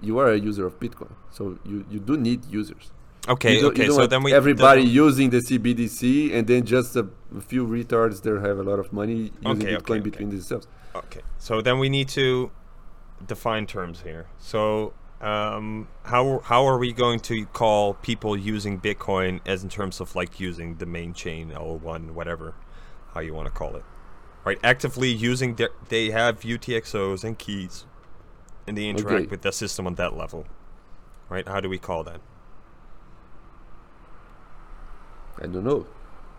You 0.00 0.18
are 0.18 0.32
a 0.32 0.36
user 0.38 0.66
of 0.66 0.80
Bitcoin, 0.80 1.12
so 1.30 1.58
you, 1.64 1.84
you 1.88 2.00
do 2.00 2.16
need 2.16 2.44
users. 2.46 2.90
okay, 3.28 3.62
okay, 3.64 3.88
so 3.88 4.06
then 4.06 4.22
we 4.24 4.32
everybody 4.32 4.82
then- 4.84 4.90
using 5.04 5.30
the 5.30 5.38
CBDC, 5.38 6.34
and 6.34 6.46
then 6.48 6.64
just 6.64 6.96
a, 6.96 7.06
few 7.40 7.64
retards 7.66 8.22
that 8.22 8.40
have 8.48 8.58
a 8.58 8.62
lot 8.62 8.78
of 8.80 8.92
money 8.92 9.30
using 9.46 9.68
Okay, 9.68 9.74
Bitcoin 9.76 9.76
okay, 9.76 9.92
okay. 9.94 10.00
between 10.00 10.30
themselves. 10.30 10.66
Okay, 10.96 11.20
so 11.38 11.60
then 11.62 11.78
we 11.78 11.88
need 11.88 12.08
to 12.08 12.50
define 13.26 13.64
terms 13.66 14.00
here. 14.02 14.26
So, 14.38 14.92
um, 15.20 15.86
how 16.04 16.40
how 16.50 16.64
are 16.66 16.78
we 16.78 16.92
going 16.92 17.20
to 17.30 17.46
call 17.46 17.94
people 17.94 18.36
using 18.36 18.80
Bitcoin 18.80 19.40
as 19.46 19.62
in 19.62 19.68
terms 19.68 20.00
of 20.00 20.16
like 20.16 20.40
using 20.40 20.76
the 20.76 20.86
main 20.86 21.12
chain 21.12 21.50
L1, 21.50 22.10
whatever, 22.12 22.54
how 23.14 23.20
you 23.20 23.34
want 23.34 23.46
to 23.46 23.52
call 23.52 23.76
it, 23.76 23.84
right? 24.44 24.58
Actively 24.62 25.08
using 25.08 25.54
their, 25.56 25.70
they 25.88 26.10
have 26.10 26.40
UTXOs 26.40 27.24
and 27.24 27.38
keys, 27.38 27.86
and 28.66 28.76
they 28.76 28.86
interact 28.88 29.14
Okay. 29.22 29.26
with 29.26 29.42
the 29.42 29.52
system 29.52 29.86
on 29.86 29.94
that 29.96 30.16
level, 30.16 30.46
right? 31.28 31.46
How 31.46 31.60
do 31.60 31.68
we 31.68 31.78
call 31.78 32.04
that? 32.04 32.20
I 35.40 35.46
don't 35.46 35.64
know. 35.64 35.86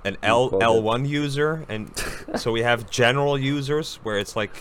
An 0.05 0.17
L 0.23 0.49
L1 0.51 1.07
user, 1.07 1.65
and 1.67 1.91
so 2.35 2.51
we 2.51 2.61
have 2.61 2.89
general 2.89 3.37
users 3.37 3.95
where 4.03 4.17
it's 4.17 4.35
like 4.35 4.55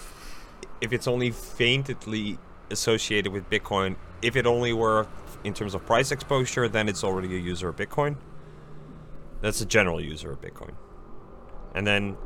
if 0.80 0.92
it's 0.92 1.07
only 1.07 1.30
faintly 1.30 2.38
associated 2.71 3.33
with 3.33 3.49
Bitcoin, 3.49 3.97
if 4.23 4.37
it 4.37 4.47
only 4.47 4.73
were 4.73 5.07
in 5.45 5.54
terms 5.54 5.75
of 5.75 5.85
price 5.87 6.11
exposure, 6.12 6.68
then 6.68 6.88
it's 6.88 7.02
already 7.04 7.35
a 7.37 7.38
user 7.38 7.68
of 7.68 7.76
Bitcoin. 7.76 8.16
That's 9.40 9.61
a 9.61 9.66
general 9.66 10.00
user 10.00 10.33
of 10.33 10.40
Bitcoin. 10.40 10.73
And 11.75 11.87
then 11.87 12.16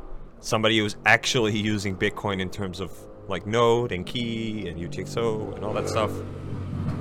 somebody 0.43 0.77
who's 0.77 0.97
actually 1.05 1.57
using 1.57 1.95
Bitcoin 1.95 2.41
in 2.41 2.49
terms 2.49 2.79
of 2.79 2.91
like 3.29 3.47
node 3.47 3.91
and 3.93 4.05
key 4.05 4.67
and 4.67 4.77
UTXO 4.79 5.55
and 5.55 5.63
all 5.63 5.73
that 5.73 5.87
stuff. 5.89 6.11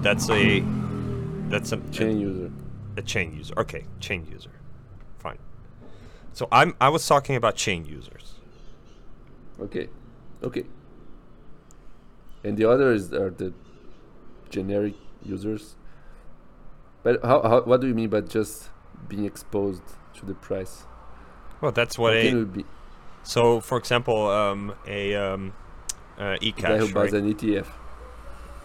That's 0.00 0.30
a 0.30 0.61
that's 1.49 1.72
a 1.72 1.78
Chain 1.90 2.20
user. 2.20 2.50
a 2.96 3.02
chain 3.02 3.34
user. 3.37 3.52
Okay, 3.58 3.84
chain 4.00 4.26
user. 4.30 4.50
Fine. 5.18 5.38
So 6.32 6.49
I'm 6.52 6.75
I 6.80 6.88
was 6.88 7.06
talking 7.06 7.37
about 7.37 7.56
chain 7.56 7.84
users. 7.84 8.34
Okay, 9.61 9.88
okay. 10.42 10.64
And 12.44 12.56
the 12.56 12.68
others 12.68 13.12
are 13.12 13.30
the 13.30 13.52
generic 14.50 14.94
users. 15.25 15.76
But 17.02 17.20
how, 17.25 17.42
how 17.42 17.62
what 17.62 17.80
do 17.80 17.88
you 17.88 17.94
mean 17.94 18.08
by 18.08 18.20
just 18.20 18.70
being 19.08 19.25
exposed 19.25 19.82
to 20.14 20.26
the 20.26 20.34
price? 20.34 20.84
Well, 21.61 21.72
that's 21.72 21.99
what 21.99 22.14
How 22.14 22.22
can 22.22 22.42
a 22.42 22.44
be 22.46 22.64
so 23.22 23.60
for 23.60 23.78
example 23.78 24.28
um, 24.30 24.74
a 24.86 25.14
um, 25.14 25.52
uh, 26.18 26.36
the 26.40 26.52
guy 26.52 26.78
who 26.78 26.86
eCash, 26.88 26.94
buys 26.94 27.12
right? 27.12 27.22
an 27.22 27.34
ETF? 27.34 27.66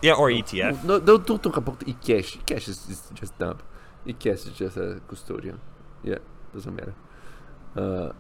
Yeah, 0.01 0.13
or 0.13 0.29
E 0.29 0.41
ETF. 0.43 0.83
No, 0.83 0.99
don't, 0.99 1.25
don't 1.25 1.41
talk 1.41 1.57
about 1.57 1.79
eCash. 1.79 2.37
eCash 2.43 2.67
is, 2.69 2.87
is 2.89 3.09
just 3.13 3.37
dumb. 3.39 3.59
eCash 4.05 4.47
is 4.47 4.53
just 4.57 4.77
a 4.77 5.01
custodian. 5.07 5.59
Yeah, 6.03 6.19
doesn't 6.53 6.75
matter. 6.75 6.93
Uh, 7.75 8.11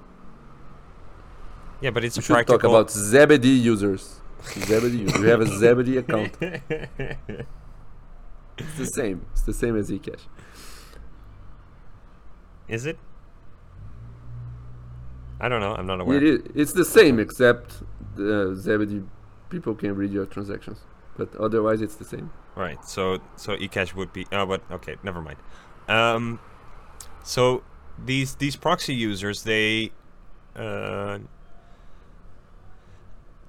Yeah, 1.81 1.91
but 1.91 2.03
it's 2.03 2.17
we 2.17 2.21
a 2.21 2.23
should 2.23 2.33
practical. 2.33 2.57
talk 2.59 2.69
about 2.69 2.89
Zebedee 2.91 3.49
users. 3.49 4.21
Zebedee 4.43 4.97
users. 4.99 5.21
You 5.21 5.27
have 5.27 5.41
a 5.41 5.45
Zebedee 5.59 5.97
account. 5.97 6.35
It's 8.59 8.75
the 8.77 8.87
same. 8.87 9.23
It's 9.33 9.43
the 9.43 9.53
same 9.53 9.75
as 9.77 9.91
eCash. 9.91 10.21
Is 12.67 12.85
it? 12.87 12.97
I 15.39 15.49
don't 15.49 15.61
know. 15.61 15.75
I'm 15.75 15.85
not 15.85 16.01
aware. 16.01 16.17
It 16.17 16.23
is. 16.23 16.39
It's 16.55 16.73
the 16.73 16.85
same 16.85 17.19
except 17.19 17.83
the 18.15 18.55
Zebedee 18.55 19.03
people 19.49 19.75
can 19.75 19.95
read 19.95 20.11
your 20.11 20.25
transactions, 20.25 20.79
but 21.17 21.35
otherwise 21.35 21.81
it's 21.81 21.95
the 21.95 22.05
same. 22.05 22.31
Right. 22.55 22.83
So 22.85 23.19
so 23.35 23.55
eCash 23.55 23.93
would 23.93 24.11
be. 24.13 24.25
Oh, 24.31 24.45
but 24.45 24.61
okay, 24.71 24.95
never 25.03 25.21
mind. 25.21 25.37
Um, 25.87 26.39
so 27.23 27.63
these 28.03 28.35
these 28.35 28.55
proxy 28.55 28.95
users, 28.95 29.43
they. 29.43 29.91
Uh, 30.55 31.19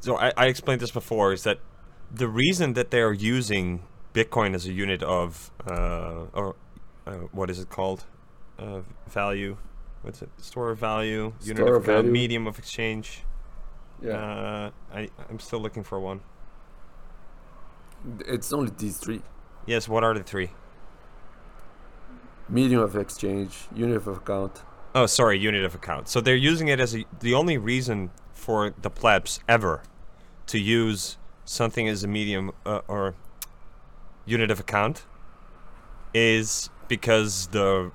so 0.00 0.16
I, 0.16 0.32
I 0.36 0.46
explained 0.46 0.80
this 0.80 0.90
before. 0.90 1.32
Is 1.32 1.44
that 1.44 1.58
the 2.12 2.28
reason 2.28 2.74
that 2.74 2.90
they 2.90 3.00
are 3.00 3.12
using 3.14 3.82
Bitcoin 4.14 4.54
as 4.54 4.66
a 4.66 4.72
unit 4.72 5.02
of 5.02 5.50
uh, 5.66 6.26
or 6.32 6.54
uh, 7.06 7.12
what 7.32 7.50
is 7.50 7.58
it 7.58 7.70
called? 7.70 8.04
Uh, 8.58 8.80
value. 9.06 9.56
What's 10.02 10.22
it? 10.22 10.30
Store 10.38 10.70
of 10.70 10.78
value. 10.78 11.32
unit 11.42 11.56
Store 11.56 11.68
of 11.76 11.82
of 11.82 11.88
account, 11.88 11.98
value. 12.04 12.10
medium 12.12 12.46
of 12.46 12.58
exchange. 12.58 13.24
Yeah, 14.02 14.12
Uh, 14.12 14.70
I 14.94 15.08
I'm 15.28 15.40
still 15.40 15.60
looking 15.60 15.82
for 15.84 15.98
one. 15.98 16.20
it's 18.26 18.52
only 18.52 18.70
these 18.78 18.96
three: 18.98 19.22
Yes. 19.66 19.88
What 19.88 20.04
are 20.04 20.14
the 20.14 20.22
three? 20.22 20.50
medium 22.50 22.80
of 22.80 22.96
exchange, 22.96 23.66
unit 23.74 23.96
of 23.96 24.06
account. 24.08 24.62
Oh, 24.94 25.04
sorry, 25.04 25.38
unit 25.38 25.64
of 25.66 25.74
account. 25.74 26.08
So 26.08 26.18
they're 26.22 26.34
using 26.34 26.68
it 26.68 26.80
as 26.80 26.94
a, 26.96 27.04
the 27.20 27.34
only 27.34 27.58
reason 27.58 28.10
for 28.32 28.72
the 28.80 28.88
plebs 28.88 29.40
ever 29.46 29.82
to 30.46 30.58
use 30.58 31.18
something 31.44 31.86
as 31.88 32.02
a 32.02 32.08
medium 32.08 32.52
uh, 32.64 32.80
or 32.88 33.14
unit 34.24 34.50
of 34.50 34.58
account 34.60 35.04
is 36.14 36.70
because 36.88 37.48
the 37.48 37.90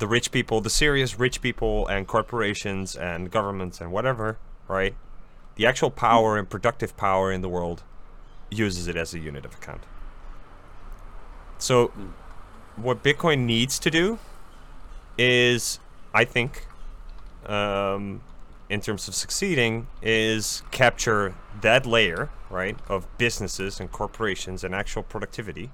the 0.00 0.08
rich 0.08 0.32
people, 0.32 0.60
the 0.60 0.70
serious 0.70 1.18
rich 1.18 1.40
people 1.40 1.86
and 1.86 2.06
corporations 2.06 2.96
and 2.96 3.30
governments 3.30 3.80
and 3.80 3.92
whatever, 3.92 4.38
right? 4.66 4.94
The 5.56 5.66
actual 5.66 5.90
power 5.90 6.38
and 6.38 6.48
productive 6.48 6.96
power 6.96 7.30
in 7.30 7.42
the 7.42 7.48
world 7.48 7.82
uses 8.50 8.88
it 8.88 8.96
as 8.96 9.14
a 9.14 9.18
unit 9.18 9.44
of 9.44 9.54
account. 9.54 9.82
So 11.58 11.92
what 12.76 13.02
Bitcoin 13.02 13.40
needs 13.40 13.78
to 13.78 13.90
do 13.90 14.18
is, 15.18 15.78
I 16.14 16.24
think, 16.24 16.66
um, 17.44 18.22
in 18.70 18.80
terms 18.80 19.06
of 19.06 19.14
succeeding, 19.14 19.86
is 20.00 20.62
capture 20.70 21.34
that 21.60 21.84
layer, 21.84 22.30
right, 22.48 22.78
of 22.88 23.06
businesses 23.18 23.78
and 23.80 23.92
corporations 23.92 24.64
and 24.64 24.74
actual 24.74 25.02
productivity. 25.02 25.70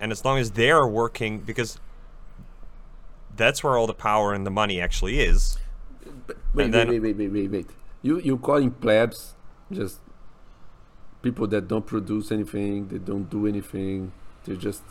And 0.00 0.10
as 0.10 0.24
long 0.24 0.38
as 0.38 0.52
they're 0.52 0.86
working, 0.86 1.40
because 1.40 1.78
that's 3.36 3.62
where 3.64 3.76
all 3.76 3.86
the 3.86 3.94
power 3.94 4.32
and 4.32 4.46
the 4.46 4.50
money 4.50 4.80
actually 4.80 5.20
is. 5.20 5.58
But 6.26 6.36
wait, 6.54 6.64
And 6.66 6.74
then- 6.74 6.88
wait, 6.88 7.00
wait, 7.02 7.16
wait, 7.16 7.32
wait, 7.32 7.50
wait. 7.50 7.70
You 8.02 8.18
you 8.20 8.36
calling 8.36 8.70
plebs 8.70 9.34
just 9.72 9.98
people 11.22 11.46
that 11.48 11.68
don't 11.68 11.86
produce 11.86 12.30
anything, 12.30 12.88
they 12.88 12.98
don't 12.98 13.28
do 13.30 13.46
anything, 13.46 14.12
they're 14.44 14.56
just 14.56 14.82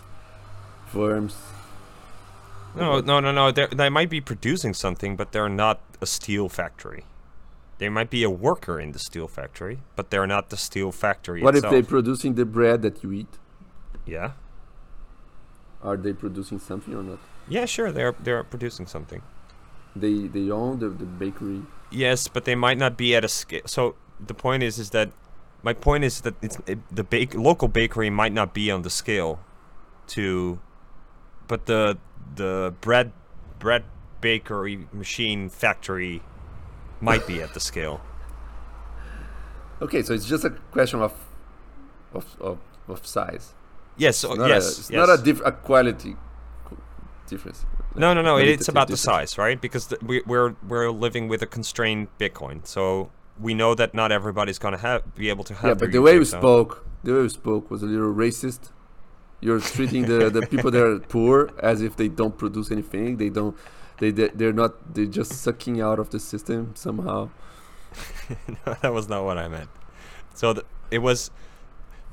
worms. 0.93 1.35
No, 2.75 3.01
no, 3.01 3.19
no, 3.19 3.31
no. 3.31 3.51
They're, 3.51 3.67
they 3.67 3.89
might 3.89 4.09
be 4.09 4.19
producing 4.19 4.73
something, 4.73 5.15
but 5.15 5.31
they're 5.31 5.47
not 5.49 5.79
a 6.01 6.07
steel 6.07 6.49
factory. 6.49 7.05
They 7.77 7.87
might 7.89 8.09
be 8.09 8.23
a 8.23 8.29
worker 8.31 8.79
in 8.79 8.93
the 8.93 8.99
steel 8.99 9.27
factory, 9.27 9.79
but 9.95 10.09
they're 10.09 10.25
not 10.25 10.49
the 10.49 10.57
steel 10.57 10.91
factory 10.91 11.41
itself. 11.41 11.53
What 11.55 11.63
if 11.65 11.69
they're 11.69 11.83
producing 11.83 12.33
the 12.33 12.45
bread 12.45 12.81
that 12.81 13.03
you 13.03 13.11
eat? 13.11 13.37
yeah. 14.05 14.31
Are 15.83 15.97
they 15.97 16.13
producing 16.13 16.59
something 16.59 16.93
or 16.93 17.03
not? 17.03 17.19
Yeah, 17.47 17.65
sure. 17.65 17.91
They're 17.91 18.15
they're 18.23 18.43
producing 18.43 18.87
something. 18.87 19.21
They 19.95 20.27
they 20.27 20.49
own 20.49 20.79
the, 20.79 20.89
the 20.89 21.05
bakery. 21.05 21.61
Yes, 21.91 22.27
but 22.27 22.45
they 22.45 22.55
might 22.55 22.77
not 22.77 22.97
be 22.97 23.15
at 23.15 23.25
a 23.25 23.27
scale. 23.27 23.61
So 23.65 23.95
the 24.19 24.33
point 24.33 24.63
is, 24.63 24.79
is 24.79 24.91
that 24.91 25.11
my 25.61 25.73
point 25.73 26.03
is 26.05 26.21
that 26.21 26.35
it's 26.41 26.57
it, 26.65 26.79
the 26.89 27.03
bake 27.03 27.35
local 27.35 27.67
bakery 27.67 28.09
might 28.09 28.31
not 28.33 28.53
be 28.53 28.71
on 28.71 28.81
the 28.81 28.89
scale 28.89 29.39
to, 30.07 30.59
but 31.47 31.65
the 31.65 31.97
the 32.35 32.73
bread 32.79 33.11
bread 33.59 33.83
bakery 34.21 34.87
machine 34.93 35.49
factory 35.49 36.21
might 37.01 37.27
be 37.27 37.41
at 37.41 37.53
the 37.53 37.59
scale. 37.59 38.01
Okay, 39.81 40.01
so 40.01 40.13
it's 40.13 40.25
just 40.25 40.45
a 40.45 40.51
question 40.71 41.01
of 41.01 41.11
of 42.13 42.39
of, 42.39 42.59
of 42.87 43.05
size. 43.05 43.53
Oh, 43.93 43.95
yes. 43.97 44.23
It's 44.23 44.35
not 44.37 44.49
yes. 44.49 44.65
a, 44.65 44.79
it's 44.79 44.89
yes. 44.89 45.07
not 45.07 45.19
a, 45.19 45.21
diff- 45.21 45.41
a 45.45 45.51
quality 45.51 46.15
difference. 47.27 47.65
No, 47.95 48.13
no, 48.13 48.21
no. 48.21 48.37
It, 48.37 48.47
it's 48.47 48.67
about 48.67 48.87
the 48.87 48.97
size, 48.97 49.37
right? 49.37 49.59
Because 49.59 49.87
the, 49.87 49.97
we, 50.01 50.21
we're 50.25 50.55
we're 50.67 50.89
living 50.89 51.27
with 51.27 51.41
a 51.41 51.45
constrained 51.45 52.07
Bitcoin, 52.19 52.65
so 52.65 53.11
we 53.39 53.53
know 53.53 53.75
that 53.75 53.93
not 53.93 54.11
everybody's 54.11 54.59
gonna 54.59 54.77
have 54.77 55.13
be 55.15 55.29
able 55.29 55.43
to 55.45 55.53
have. 55.53 55.69
Yeah, 55.69 55.73
but 55.75 55.91
the 55.91 56.01
way 56.01 56.15
you 56.15 56.25
spoke, 56.25 56.85
the 57.03 57.13
way 57.13 57.21
you 57.21 57.29
spoke 57.29 57.69
was 57.69 57.83
a 57.83 57.85
little 57.85 58.13
racist. 58.13 58.71
You're 59.41 59.59
treating 59.59 60.05
the, 60.05 60.29
the 60.29 60.47
people 60.47 60.71
that 60.71 60.81
are 60.81 60.99
poor 60.99 61.51
as 61.61 61.81
if 61.81 61.97
they 61.97 62.07
don't 62.07 62.37
produce 62.37 62.71
anything. 62.71 63.17
They 63.17 63.29
don't. 63.29 63.55
They 63.99 64.11
they- 64.11 64.29
they're 64.33 64.53
not. 64.53 64.93
They're 64.95 65.05
just 65.05 65.31
sucking 65.33 65.81
out 65.81 65.99
of 65.99 66.09
the 66.09 66.19
system 66.19 66.73
somehow. 66.75 67.29
no, 68.65 68.75
that 68.81 68.91
was 68.93 69.07
not 69.07 69.23
what 69.23 69.37
I 69.37 69.47
meant. 69.47 69.69
So 70.33 70.53
the, 70.53 70.65
it 70.89 70.99
was 70.99 71.29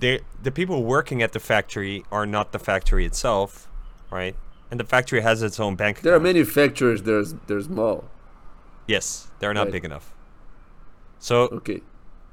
the 0.00 0.21
the 0.42 0.50
people 0.50 0.83
working 0.85 1.23
at 1.23 1.33
the 1.33 1.40
factory 1.40 2.04
are 2.11 2.26
not 2.26 2.52
the 2.52 2.59
factory 2.59 3.04
itself, 3.07 3.69
right? 4.11 4.35
And 4.71 4.78
the 4.80 4.85
factory 4.85 5.21
has 5.21 5.42
its 5.42 5.59
own 5.61 5.76
bank. 5.76 6.00
There 6.00 6.14
are 6.14 6.21
manufacturers. 6.21 7.02
There's 7.02 7.35
there's 7.47 7.66
small. 7.66 8.04
Yes, 8.87 9.30
they're 9.38 9.54
not 9.54 9.64
Right. 9.66 9.73
big 9.73 9.85
enough. 9.85 10.12
So 11.19 11.42
Okay. 11.52 11.83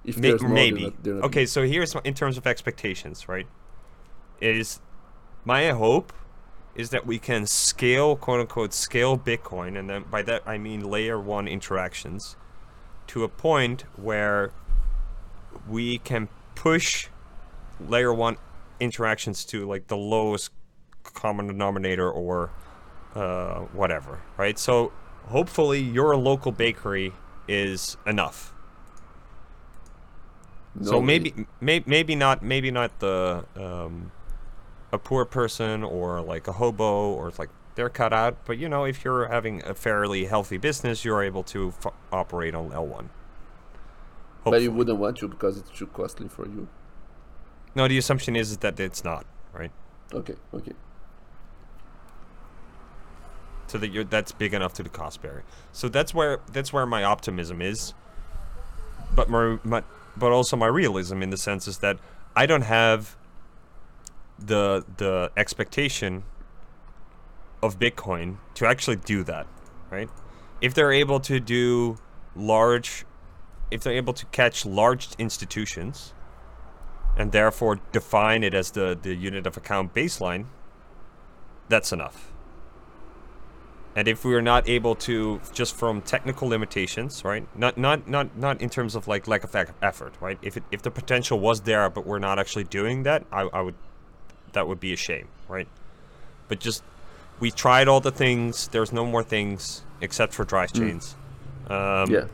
If 0.06 0.18
May- 0.18 0.38
small, 0.38 0.50
maybe. 0.52 0.80
They're 0.82 0.90
not, 0.92 1.04
they're 1.04 1.14
not 1.16 1.24
okay, 1.26 1.42
big. 1.42 1.48
so 1.50 1.64
here's 1.64 1.94
in 2.04 2.14
terms 2.14 2.38
of 2.38 2.48
expectations, 2.48 3.28
right? 3.28 3.48
Is 4.40 4.80
my 5.44 5.70
hope 5.72 6.14
is 6.76 6.92
that 6.92 7.06
we 7.08 7.18
can 7.20 7.46
scale, 7.48 8.16
quote 8.16 8.40
unquote, 8.40 8.72
scale 8.74 9.18
Bitcoin, 9.18 9.78
and 9.78 9.90
then 9.90 10.04
by 10.10 10.22
that 10.22 10.44
I 10.46 10.58
mean 10.60 10.82
layer 10.90 11.20
one 11.20 11.48
interactions, 11.48 12.38
to 13.08 13.24
a 13.24 13.28
point 13.28 13.84
where 13.96 14.52
we 15.68 15.98
can 15.98 16.30
push 16.56 17.08
layer 17.80 18.14
one 18.14 18.38
interactions 18.80 19.46
to 19.46 19.66
like 19.68 19.88
the 19.88 19.98
lowest 19.98 20.52
common 21.04 21.48
denominator 21.48 22.10
or 22.12 22.52
uh, 23.16 23.60
whatever, 23.74 24.22
right? 24.38 24.58
So 24.60 24.94
hopefully 25.26 25.82
your 25.82 26.16
local 26.16 26.52
bakery 26.52 27.14
is 27.48 27.98
enough 28.06 28.54
so 30.82 31.00
No, 31.00 31.02
maybe 31.02 31.34
may, 31.60 31.84
maybe 31.86 32.16
not 32.16 32.44
maybe 32.44 32.72
not 32.72 33.00
the 33.00 33.46
um, 33.56 34.12
a 34.92 35.00
poor 35.00 35.26
person 35.26 35.84
or 35.84 36.22
like 36.22 36.48
a 36.48 36.54
hobo 36.54 37.12
or 37.12 37.30
it's 37.30 37.40
like 37.40 37.50
they're 37.76 37.90
cut 37.90 38.14
out 38.14 38.38
but 38.46 38.58
you 38.58 38.70
know 38.70 38.86
if 38.86 39.04
you're 39.04 39.28
having 39.28 39.64
a 39.66 39.74
fairly 39.74 40.26
healthy 40.26 40.58
business 40.58 41.06
you're 41.06 41.24
able 41.24 41.44
to 41.44 41.74
f- 41.84 41.94
operate 42.12 42.56
on 42.56 42.72
L1 42.72 43.10
But 44.50 44.62
you 44.62 44.72
wouldn't 44.72 44.98
want 45.00 45.18
to 45.18 45.28
because 45.28 45.58
it's 45.58 45.70
too 45.70 45.88
costly 45.88 46.28
for 46.28 46.48
you. 46.48 46.68
No 47.78 47.88
the 47.88 47.98
assumption 47.98 48.36
is 48.36 48.58
that 48.58 48.80
it's 48.80 49.04
not 49.04 49.26
right 49.54 49.72
Okay. 50.14 50.36
Okay. 50.54 50.74
so 53.68 53.78
that 53.78 53.90
you're 53.90 54.04
that's 54.04 54.32
big 54.32 54.54
enough 54.54 54.74
to 54.74 54.84
the 54.84 54.90
cost 54.90 55.22
barrier 55.22 55.44
so 55.72 55.88
that's 55.88 56.14
where 56.14 56.40
that's 56.52 56.74
where 56.74 56.86
my 56.86 57.04
optimism 57.04 57.62
is 57.62 57.94
but 59.16 59.30
my, 59.30 59.58
my 59.64 59.84
but 60.16 60.32
also 60.32 60.56
my 60.56 60.68
realism 60.68 61.22
in 61.22 61.30
the 61.30 61.38
sense 61.38 61.68
is 61.68 61.80
that 61.80 61.98
I 62.36 62.46
don't 62.46 62.64
have 62.64 63.16
the 64.38 64.86
the 64.98 65.32
expectation 65.36 66.24
of 67.64 67.80
Bitcoin 67.80 68.38
to 68.54 68.68
actually 68.68 68.98
do 68.98 69.24
that, 69.24 69.48
right? 69.90 70.10
If 70.62 70.76
they're 70.76 70.92
able 70.92 71.20
to 71.22 71.40
do 71.40 71.98
large 72.36 73.06
if 73.72 73.82
they're 73.82 73.94
able 73.94 74.14
to 74.14 74.26
catch 74.28 74.66
large 74.66 75.10
institutions 75.18 76.14
and 77.18 77.32
therefore 77.32 77.80
define 77.92 78.44
it 78.44 78.54
as 78.54 78.72
the, 78.72 78.98
the 79.02 79.14
unit 79.14 79.48
of 79.48 79.58
account 79.58 79.94
baseline, 79.94 80.46
that's 81.68 81.92
enough. 81.92 82.32
And 83.96 84.08
if 84.08 84.24
we're 84.24 84.42
not 84.42 84.70
able 84.70 84.94
to, 84.96 85.42
just 85.52 85.76
from 85.76 86.04
technical 86.04 86.48
limitations, 86.48 87.24
right? 87.26 87.48
Not 87.58 87.80
not 87.80 88.08
not 88.08 88.38
not 88.38 88.62
in 88.62 88.70
terms 88.70 88.94
of 88.94 89.08
like 89.08 89.28
lack 89.28 89.44
of 89.44 89.56
effort, 89.82 90.14
right? 90.22 90.38
If 90.44 90.56
it, 90.56 90.64
if 90.72 90.84
the 90.84 90.92
potential 90.92 91.40
was 91.40 91.62
there, 91.62 91.90
but 91.90 92.06
we're 92.06 92.20
not 92.20 92.38
actually 92.38 92.66
doing 92.66 93.02
that, 93.04 93.26
I, 93.32 93.42
I 93.42 93.62
would, 93.62 93.74
that 94.54 94.68
would 94.68 94.80
be 94.80 94.94
a 94.94 94.96
shame, 94.96 95.28
right? 95.48 95.68
But 96.48 96.60
just, 96.60 96.84
we 97.40 97.50
tried 97.50 97.88
all 97.88 98.00
the 98.00 98.12
things. 98.12 98.68
There's 98.68 98.94
no 98.94 99.04
more 99.04 99.24
things 99.24 99.82
except 100.00 100.32
for 100.32 100.46
drive 100.46 100.74
chains. 100.74 101.16
Um, 101.68 102.12
yeah. 102.12 102.28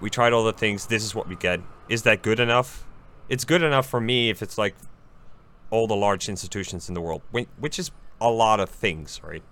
we 0.00 0.10
tried 0.10 0.32
all 0.32 0.42
the 0.42 0.52
things. 0.52 0.86
This 0.86 1.04
is 1.04 1.14
what 1.14 1.28
we 1.28 1.36
get. 1.36 1.60
Is 1.88 2.02
that 2.02 2.20
good 2.22 2.40
enough? 2.40 2.84
It's 3.28 3.44
good 3.44 3.62
enough 3.62 3.88
for 3.88 4.00
me 4.00 4.30
if 4.30 4.42
it's 4.42 4.58
like 4.58 4.74
all 5.70 5.86
the 5.86 5.96
large 5.96 6.28
institutions 6.28 6.88
in 6.88 6.94
the 6.94 7.00
world, 7.00 7.22
which 7.58 7.78
is 7.78 7.90
a 8.20 8.30
lot 8.30 8.60
of 8.60 8.70
things, 8.70 9.20
right? 9.24 9.42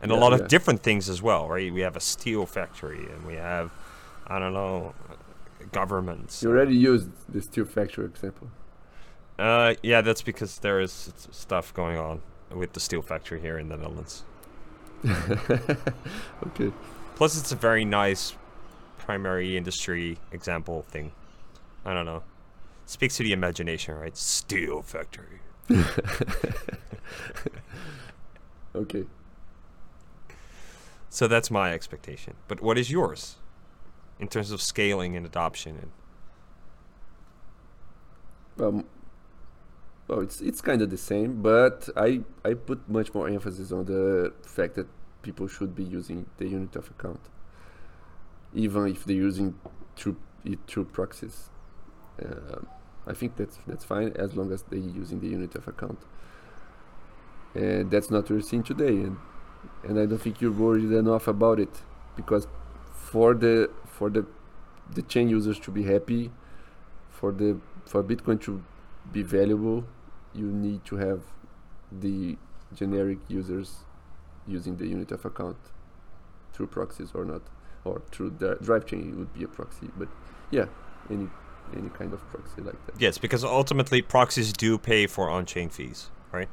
And 0.00 0.12
a 0.12 0.14
Yeah, 0.14 0.20
lot 0.20 0.32
of 0.32 0.48
different 0.48 0.82
things 0.82 1.08
as 1.08 1.22
well, 1.22 1.48
right? 1.48 1.72
We 1.72 1.80
have 1.82 1.96
a 1.96 2.00
steel 2.00 2.46
factory, 2.46 3.10
and 3.10 3.26
we 3.26 3.34
have, 3.34 3.72
I 4.26 4.38
don't 4.38 4.54
know, 4.54 4.94
governments. 5.72 6.42
You 6.42 6.50
already 6.50 6.74
used 6.76 7.10
the 7.28 7.40
steel 7.40 7.64
factory 7.64 8.04
example. 8.06 8.50
Uh, 9.38 9.74
yeah, 9.82 10.00
that's 10.00 10.22
because 10.22 10.58
there 10.58 10.80
is 10.80 11.12
stuff 11.30 11.72
going 11.72 11.96
on 11.96 12.22
with 12.50 12.72
the 12.72 12.80
steel 12.80 13.02
factory 13.02 13.40
here 13.40 13.58
in 13.58 13.68
the 13.68 13.76
Netherlands. 13.76 14.24
Okay. 16.46 16.72
Plus, 17.14 17.36
it's 17.38 17.52
a 17.52 17.56
very 17.56 17.84
nice 17.84 18.36
primary 18.98 19.56
industry 19.56 20.18
example 20.32 20.84
thing. 20.88 21.12
I 21.84 21.94
don't 21.94 22.06
know. 22.06 22.24
Speaks 22.88 23.18
to 23.18 23.22
the 23.22 23.32
imagination, 23.32 23.94
right? 23.94 24.16
Steel 24.16 24.80
factory. 24.82 25.40
Okay. 28.74 29.06
So 31.10 31.26
that's 31.28 31.50
my 31.50 31.72
expectation. 31.72 32.36
But 32.48 32.60
what 32.60 32.78
is 32.78 32.90
yours 32.90 33.36
in 34.18 34.28
terms 34.28 34.50
of 34.50 34.60
scaling 34.62 35.16
and 35.16 35.26
adoption? 35.26 35.76
And 35.82 35.92
Um, 38.60 38.84
well, 40.08 40.20
it's 40.20 40.40
it's 40.40 40.60
kind 40.60 40.82
of 40.82 40.90
the 40.90 40.96
same, 40.96 41.42
but 41.42 41.88
I 41.96 42.22
I 42.44 42.54
put 42.54 42.88
much 42.88 43.14
more 43.14 43.28
emphasis 43.28 43.72
on 43.72 43.84
the 43.84 44.32
fact 44.42 44.74
that 44.74 44.86
people 45.22 45.46
should 45.48 45.74
be 45.74 45.84
using 45.84 46.26
the 46.38 46.46
unit 46.48 46.74
of 46.76 46.90
account, 46.90 47.20
even 48.54 48.88
if 48.88 49.04
they're 49.04 49.16
using 49.28 49.54
through 49.96 50.16
it 50.44 50.58
through 50.66 50.86
proxies. 50.86 51.50
Um 52.24 52.66
I 53.08 53.14
think 53.14 53.36
that's 53.36 53.58
that's 53.66 53.84
fine 53.84 54.12
as 54.16 54.36
long 54.36 54.52
as 54.52 54.62
they're 54.62 54.78
using 54.78 55.20
the 55.20 55.28
unit 55.28 55.54
of 55.54 55.66
account. 55.66 55.98
And 57.54 57.90
that's 57.90 58.10
not 58.10 58.30
we're 58.30 58.42
seeing 58.42 58.62
today, 58.62 58.88
and 58.88 59.16
and 59.82 59.98
I 59.98 60.06
don't 60.06 60.18
think 60.18 60.40
you're 60.40 60.52
worried 60.52 60.92
enough 60.92 61.26
about 61.26 61.58
it 61.58 61.82
because 62.16 62.46
for 62.92 63.34
the 63.34 63.70
for 63.86 64.10
the 64.10 64.26
the 64.94 65.02
chain 65.02 65.28
users 65.28 65.58
to 65.60 65.70
be 65.70 65.84
happy, 65.84 66.30
for 67.08 67.32
the 67.32 67.58
for 67.86 68.04
Bitcoin 68.04 68.40
to 68.42 68.62
be 69.10 69.22
valuable, 69.22 69.84
you 70.34 70.46
need 70.46 70.84
to 70.84 70.96
have 70.96 71.22
the 71.90 72.36
generic 72.74 73.18
users 73.28 73.84
using 74.46 74.76
the 74.76 74.86
unit 74.86 75.10
of 75.12 75.24
account 75.24 75.56
through 76.52 76.66
proxies 76.66 77.12
or 77.14 77.24
not, 77.24 77.42
or 77.84 78.02
through 78.10 78.30
the 78.38 78.56
drive 78.56 78.84
chain 78.84 79.08
it 79.08 79.16
would 79.16 79.32
be 79.32 79.44
a 79.44 79.48
proxy. 79.48 79.88
But 79.96 80.08
yeah, 80.50 80.66
any 81.10 81.28
any 81.76 81.88
kind 81.90 82.12
of 82.12 82.20
proxy 82.30 82.62
like 82.62 82.86
that. 82.86 83.00
yes, 83.00 83.18
because 83.18 83.44
ultimately 83.44 84.02
proxies 84.02 84.52
do 84.52 84.78
pay 84.78 85.06
for 85.06 85.28
on-chain 85.30 85.68
fees, 85.68 86.10
right? 86.32 86.48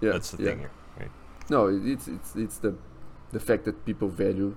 Yeah, 0.00 0.12
That's 0.12 0.30
the 0.32 0.42
yeah. 0.42 0.48
thing 0.50 0.58
here, 0.60 0.70
right? 0.98 1.10
No, 1.50 1.66
it's 1.68 2.08
it's 2.08 2.34
it's 2.36 2.58
the 2.58 2.74
the 3.32 3.40
fact 3.40 3.64
that 3.64 3.84
people 3.84 4.08
value 4.08 4.54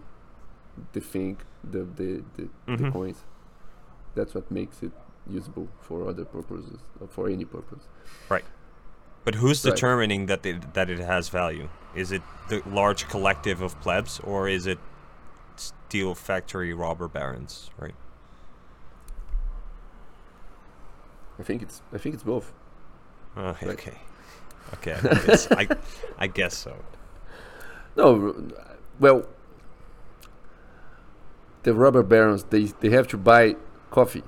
the 0.93 1.01
thing, 1.01 1.37
the 1.63 1.79
the 1.99 2.23
the, 2.35 2.49
the 2.65 2.83
Mhm. 2.83 2.91
coins. 2.91 3.23
That's 4.15 4.33
what 4.33 4.49
makes 4.51 4.81
it 4.83 4.91
usable 5.29 5.67
for 5.81 6.07
other 6.07 6.25
purposes, 6.25 6.79
or 6.99 7.07
for 7.07 7.27
any 7.29 7.45
purpose. 7.45 7.83
Right. 8.29 8.45
But 9.23 9.35
who's 9.35 9.63
Right. 9.65 9.73
determining 9.75 10.27
that 10.27 10.45
it, 10.45 10.73
that 10.73 10.89
it 10.89 10.99
has 10.99 11.29
value? 11.29 11.67
Is 11.95 12.11
it 12.11 12.21
the 12.49 12.61
large 12.69 13.07
collective 13.07 13.59
of 13.61 13.79
plebs, 13.81 14.19
or 14.19 14.47
is 14.47 14.67
it 14.67 14.77
steel 15.55 16.13
factory 16.15 16.73
robber 16.73 17.07
barons? 17.07 17.71
Right. 17.79 17.95
I 21.39 21.43
think 21.43 21.61
it's 21.61 21.81
I 21.93 21.97
think 21.97 22.15
it's 22.15 22.23
both. 22.23 22.53
Uh, 23.37 23.53
Right. 23.61 23.67
Okay. 23.73 23.97
Okay. 24.75 24.93
I 24.93 25.13
guess, 25.27 25.51
I, 25.51 25.67
I 26.17 26.27
guess 26.27 26.55
so. 26.57 26.75
No, 27.97 28.33
well, 28.99 29.25
the 31.63 31.73
rubber 31.73 32.03
barons 32.03 32.43
they 32.45 32.65
they 32.81 32.89
have 32.89 33.07
to 33.09 33.17
buy 33.17 33.55
coffee, 33.91 34.23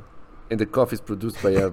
and 0.50 0.60
the 0.60 0.66
coffee 0.66 0.96
is 0.96 1.02
produced 1.02 1.42
by 1.42 1.52
a, 1.52 1.68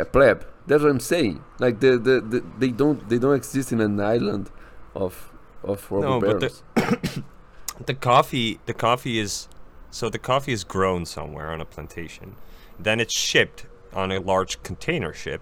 a 0.00 0.04
pleb. 0.04 0.46
That's 0.66 0.82
what 0.82 0.90
I'm 0.90 1.00
saying. 1.00 1.42
Like 1.58 1.80
the, 1.80 1.98
the, 1.98 2.20
the 2.20 2.44
they 2.58 2.68
don't 2.70 3.08
they 3.08 3.18
don't 3.18 3.34
exist 3.34 3.72
in 3.72 3.80
an 3.80 4.00
island 4.00 4.50
of 4.94 5.32
of 5.62 5.90
rubber 5.90 6.06
No, 6.06 6.20
but 6.20 6.40
the- 6.40 7.22
The 7.86 7.94
coffee, 7.94 8.60
the 8.66 8.74
coffee 8.74 9.18
is, 9.18 9.48
so 9.90 10.10
the 10.10 10.18
coffee 10.18 10.52
is 10.52 10.64
grown 10.64 11.06
somewhere 11.06 11.50
on 11.50 11.62
a 11.62 11.64
plantation, 11.64 12.36
then 12.78 13.00
it's 13.00 13.14
shipped 13.14 13.64
on 13.94 14.12
a 14.12 14.18
large 14.20 14.62
container 14.62 15.12
ship, 15.12 15.40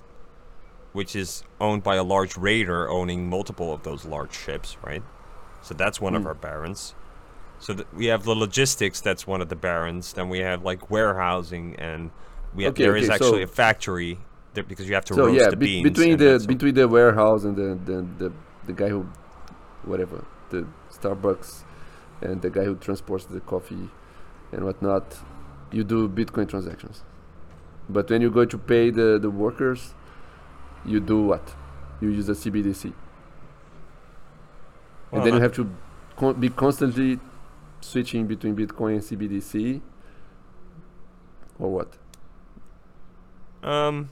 which 0.92 1.14
is 1.14 1.42
owned 1.60 1.82
by 1.82 1.96
a 1.96 2.02
large 2.04 2.36
raider 2.36 2.88
owning 2.88 3.28
multiple 3.28 3.72
of 3.72 3.82
those 3.82 4.04
large 4.04 4.32
ships, 4.36 4.76
right? 4.82 5.02
So 5.62 5.74
that's 5.74 6.00
one 6.00 6.14
of 6.14 6.22
Mm. 6.22 6.26
our 6.26 6.34
barons. 6.34 6.94
So 7.58 7.74
th- 7.74 7.86
we 7.94 8.06
have 8.06 8.22
the 8.24 8.34
logistics. 8.34 9.00
That's 9.00 9.26
one 9.26 9.40
of 9.40 9.48
the 9.48 9.56
barons. 9.56 10.12
Then 10.12 10.28
we 10.28 10.38
have 10.38 10.64
like 10.64 10.90
warehousing, 10.90 11.74
and 11.76 12.10
we 12.54 12.64
have, 12.64 12.72
Okay, 12.74 12.84
there 12.84 12.96
is 12.96 13.04
okay, 13.06 13.14
actually 13.14 13.40
so- 13.40 13.44
a 13.44 13.46
factory 13.48 14.18
there 14.54 14.64
because 14.64 14.88
you 14.88 14.94
have 14.94 15.04
to 15.06 15.14
so 15.14 15.26
roast 15.26 15.40
yeah, 15.40 15.50
the 15.50 15.56
be- 15.56 15.82
beans. 15.82 15.90
between 15.90 16.16
the 16.18 16.44
between 16.46 16.74
the 16.74 16.86
warehouse 16.88 17.44
and 17.44 17.56
the, 17.56 17.78
the 17.84 18.06
the 18.18 18.32
the 18.66 18.72
guy 18.72 18.88
who, 18.88 19.06
whatever, 19.84 20.24
the 20.50 20.66
Starbucks, 20.90 21.64
and 22.22 22.40
the 22.42 22.50
guy 22.50 22.64
who 22.64 22.76
transports 22.76 23.24
the 23.26 23.40
coffee, 23.40 23.90
and 24.52 24.64
whatnot, 24.64 25.18
you 25.72 25.84
do 25.84 26.08
Bitcoin 26.08 26.48
transactions. 26.48 27.02
But 27.88 28.10
when 28.10 28.20
you 28.22 28.30
go 28.30 28.44
to 28.44 28.58
pay 28.58 28.90
the 28.90 29.18
the 29.18 29.30
workers, 29.30 29.94
you 30.84 31.00
do 31.00 31.22
what? 31.22 31.54
You 32.00 32.10
use 32.10 32.28
a 32.28 32.32
CBDC, 32.34 32.92
and 35.12 35.24
then 35.24 35.34
you 35.34 35.40
have 35.40 35.52
to 35.54 35.68
con- 36.16 36.38
be 36.38 36.48
constantly 36.50 37.18
switching 37.80 38.26
between 38.26 38.54
Bitcoin 38.56 38.94
and 38.94 39.02
CBDC, 39.02 39.80
or 41.58 41.70
what? 41.72 41.96
Um. 43.62 44.10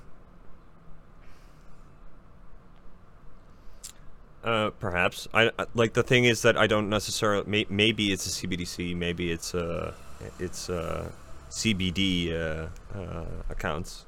Uh, 4.42 4.70
perhaps 4.78 5.26
I 5.34 5.50
I- 5.58 5.66
like 5.74 5.94
the 5.94 6.02
thing 6.04 6.24
is 6.24 6.42
that 6.42 6.56
I 6.56 6.66
don't 6.66 6.88
necessarily. 6.88 7.44
May, 7.46 7.66
maybe 7.68 8.12
it's 8.12 8.26
a 8.26 8.30
CBDC. 8.46 8.94
Maybe 8.96 9.30
it's 9.32 9.54
a 9.54 9.94
it's 10.38 10.68
a 10.68 11.10
CBD 11.50 12.32
uh, 12.32 12.68
uh, 12.98 13.24
accounts. 13.48 14.06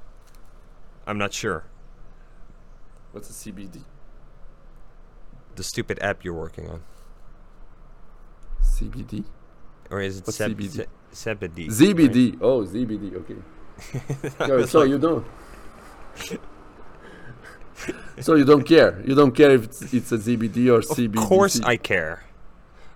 I'm 1.06 1.18
not 1.18 1.32
sure. 1.32 1.64
What's 3.12 3.30
a 3.30 3.32
CBD? 3.32 3.82
The 5.56 5.62
stupid 5.64 5.98
app 6.02 6.24
you're 6.24 6.34
working 6.34 6.68
on, 6.68 6.82
CBD. 8.62 9.24
or 9.90 10.00
is 10.00 10.18
it 10.18 10.26
What's 10.26 10.36
Seb- 10.36 10.56
CBD? 10.56 10.70
Se- 10.70 10.86
Zebedee? 11.14 11.68
ZBD. 11.68 12.38
Oh, 12.40 12.62
ZBD. 12.64 13.14
Okay. 13.16 13.36
so, 14.46 14.66
so 14.66 14.82
you 14.82 14.98
don't. 14.98 15.26
so 18.20 18.34
you 18.34 18.44
don't 18.44 18.62
care. 18.64 19.02
You 19.06 19.14
don't 19.14 19.32
care 19.34 19.50
if 19.52 19.64
it's, 19.64 19.82
it's 19.94 20.12
a 20.12 20.18
ZBD 20.18 20.68
or 20.68 20.80
CBD. 20.80 21.16
Of 21.18 21.24
course 21.24 21.60
I 21.62 21.76
care, 21.76 22.24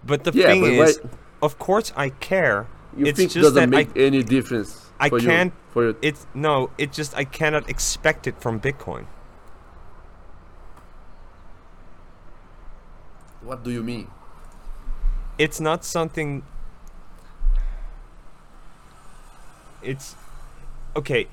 but 0.04 0.22
the 0.24 0.32
Yeah, 0.32 0.48
thing 0.48 0.60
but 0.60 0.70
is, 0.72 1.00
why- 1.02 1.10
of 1.42 1.58
course 1.58 1.92
I 1.96 2.10
care. 2.10 2.66
You 2.96 3.06
it's 3.06 3.18
think 3.18 3.30
just 3.32 3.42
doesn't 3.54 3.70
that 3.70 3.76
I- 3.76 3.84
make 3.84 3.96
any 3.96 4.22
difference? 4.22 4.90
I 5.00 5.08
for 5.08 5.18
can't- 5.20 5.52
You, 5.52 5.72
for 5.72 5.82
your, 5.84 5.94
It's 6.02 6.26
no, 6.34 6.70
it 6.78 6.92
just 6.92 7.16
I 7.16 7.24
cannot 7.24 7.68
expect 7.68 8.26
it 8.26 8.40
from 8.40 8.60
Bitcoin. 8.60 9.06
what 13.42 13.64
do 13.64 13.70
you 13.70 13.82
mean? 13.82 14.06
it's 15.38 15.58
not 15.60 15.82
something 15.84 16.44
it's 19.82 20.14
okay 20.94 21.26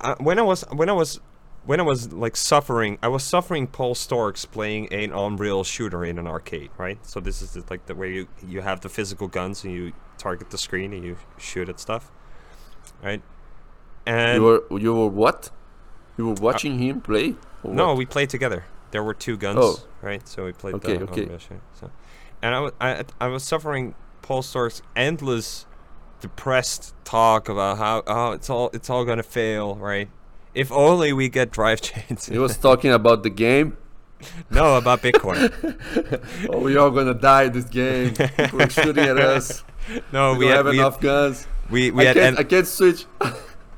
uh, 0.00 0.14
when 0.18 0.38
i 0.38 0.42
was 0.42 0.62
when 0.72 0.88
i 0.90 0.92
was 0.92 1.20
when 1.68 1.80
i 1.80 1.82
was 1.82 2.12
like 2.12 2.36
suffering 2.36 2.98
i 3.02 3.08
was 3.08 3.22
suffering 3.22 3.66
Paul 3.66 3.94
Sztorc's 3.94 4.44
playing 4.46 4.92
an 4.92 5.12
unreal 5.12 5.64
shooter 5.64 6.04
in 6.04 6.18
an 6.18 6.26
arcade 6.26 6.70
right 6.78 6.98
so 7.06 7.20
this 7.20 7.42
is 7.42 7.56
like 7.70 7.86
the 7.86 7.94
way 7.94 8.12
you 8.12 8.28
you 8.46 8.60
have 8.62 8.80
the 8.80 8.88
physical 8.88 9.28
guns 9.28 9.64
and 9.64 9.72
you 9.72 9.92
target 10.16 10.50
the 10.50 10.58
screen 10.58 10.92
and 10.92 11.04
you 11.04 11.16
shoot 11.36 11.68
at 11.68 11.78
stuff 11.78 12.10
right 13.02 13.22
and 14.08 14.36
you 14.36 14.42
were 14.42 14.78
you 14.78 14.94
were 14.94 15.08
what? 15.08 15.50
You 16.16 16.28
were 16.28 16.32
uh, 16.32 16.40
watching 16.40 16.78
him 16.78 17.00
play? 17.00 17.36
no, 17.62 17.94
we 17.94 18.06
played 18.06 18.30
together. 18.30 18.64
There 18.90 19.02
were 19.02 19.14
two 19.14 19.36
guns, 19.36 19.58
Oh. 19.60 19.80
right? 20.00 20.26
So 20.26 20.46
we 20.46 20.52
played. 20.52 20.74
Okay, 20.76 20.96
the 20.96 21.04
okay. 21.04 21.22
Unreal 21.24 21.38
shit, 21.38 21.60
So, 21.78 21.90
and 22.40 22.54
I, 22.54 22.70
I, 22.80 23.04
I 23.20 23.26
was 23.28 23.44
suffering 23.44 23.94
Paul 24.22 24.42
Sztorc's 24.42 24.80
endless, 24.96 25.66
depressed 26.20 26.94
talk 27.04 27.48
about 27.48 27.78
how 27.78 28.02
oh 28.06 28.32
it's 28.32 28.48
all 28.48 28.70
it's 28.72 28.88
all 28.88 29.04
gonna 29.04 29.22
fail, 29.22 29.76
right? 29.76 30.08
If 30.54 30.72
only 30.72 31.12
we 31.12 31.28
get 31.28 31.50
drive 31.50 31.80
chains. 31.80 32.26
He 32.26 32.38
was 32.38 32.56
talking 32.56 32.90
about 32.92 33.22
the 33.22 33.30
game. 33.30 33.76
no, 34.50 34.76
about 34.76 35.00
Bitcoin. 35.00 35.52
oh, 36.50 36.58
we 36.60 36.76
all 36.76 36.90
gonna 36.90 37.14
die 37.14 37.44
in 37.44 37.52
this 37.52 37.64
game. 37.64 38.14
People 38.14 38.62
are 38.62 38.70
shooting 38.70 39.04
at 39.04 39.18
us. 39.18 39.64
No, 40.12 40.32
we, 40.32 40.40
we, 40.40 40.46
had 40.48 40.56
have 40.56 40.66
we, 40.66 40.78
enough 40.78 40.96
had, 40.96 41.02
guns. 41.02 41.46
we, 41.70 41.90
we 41.90 42.02
I 42.02 42.08
had 42.08 42.16
can't. 42.16 42.36
en- 42.36 42.44
I 42.44 42.46
can't 42.46 42.66
switch. 42.66 43.06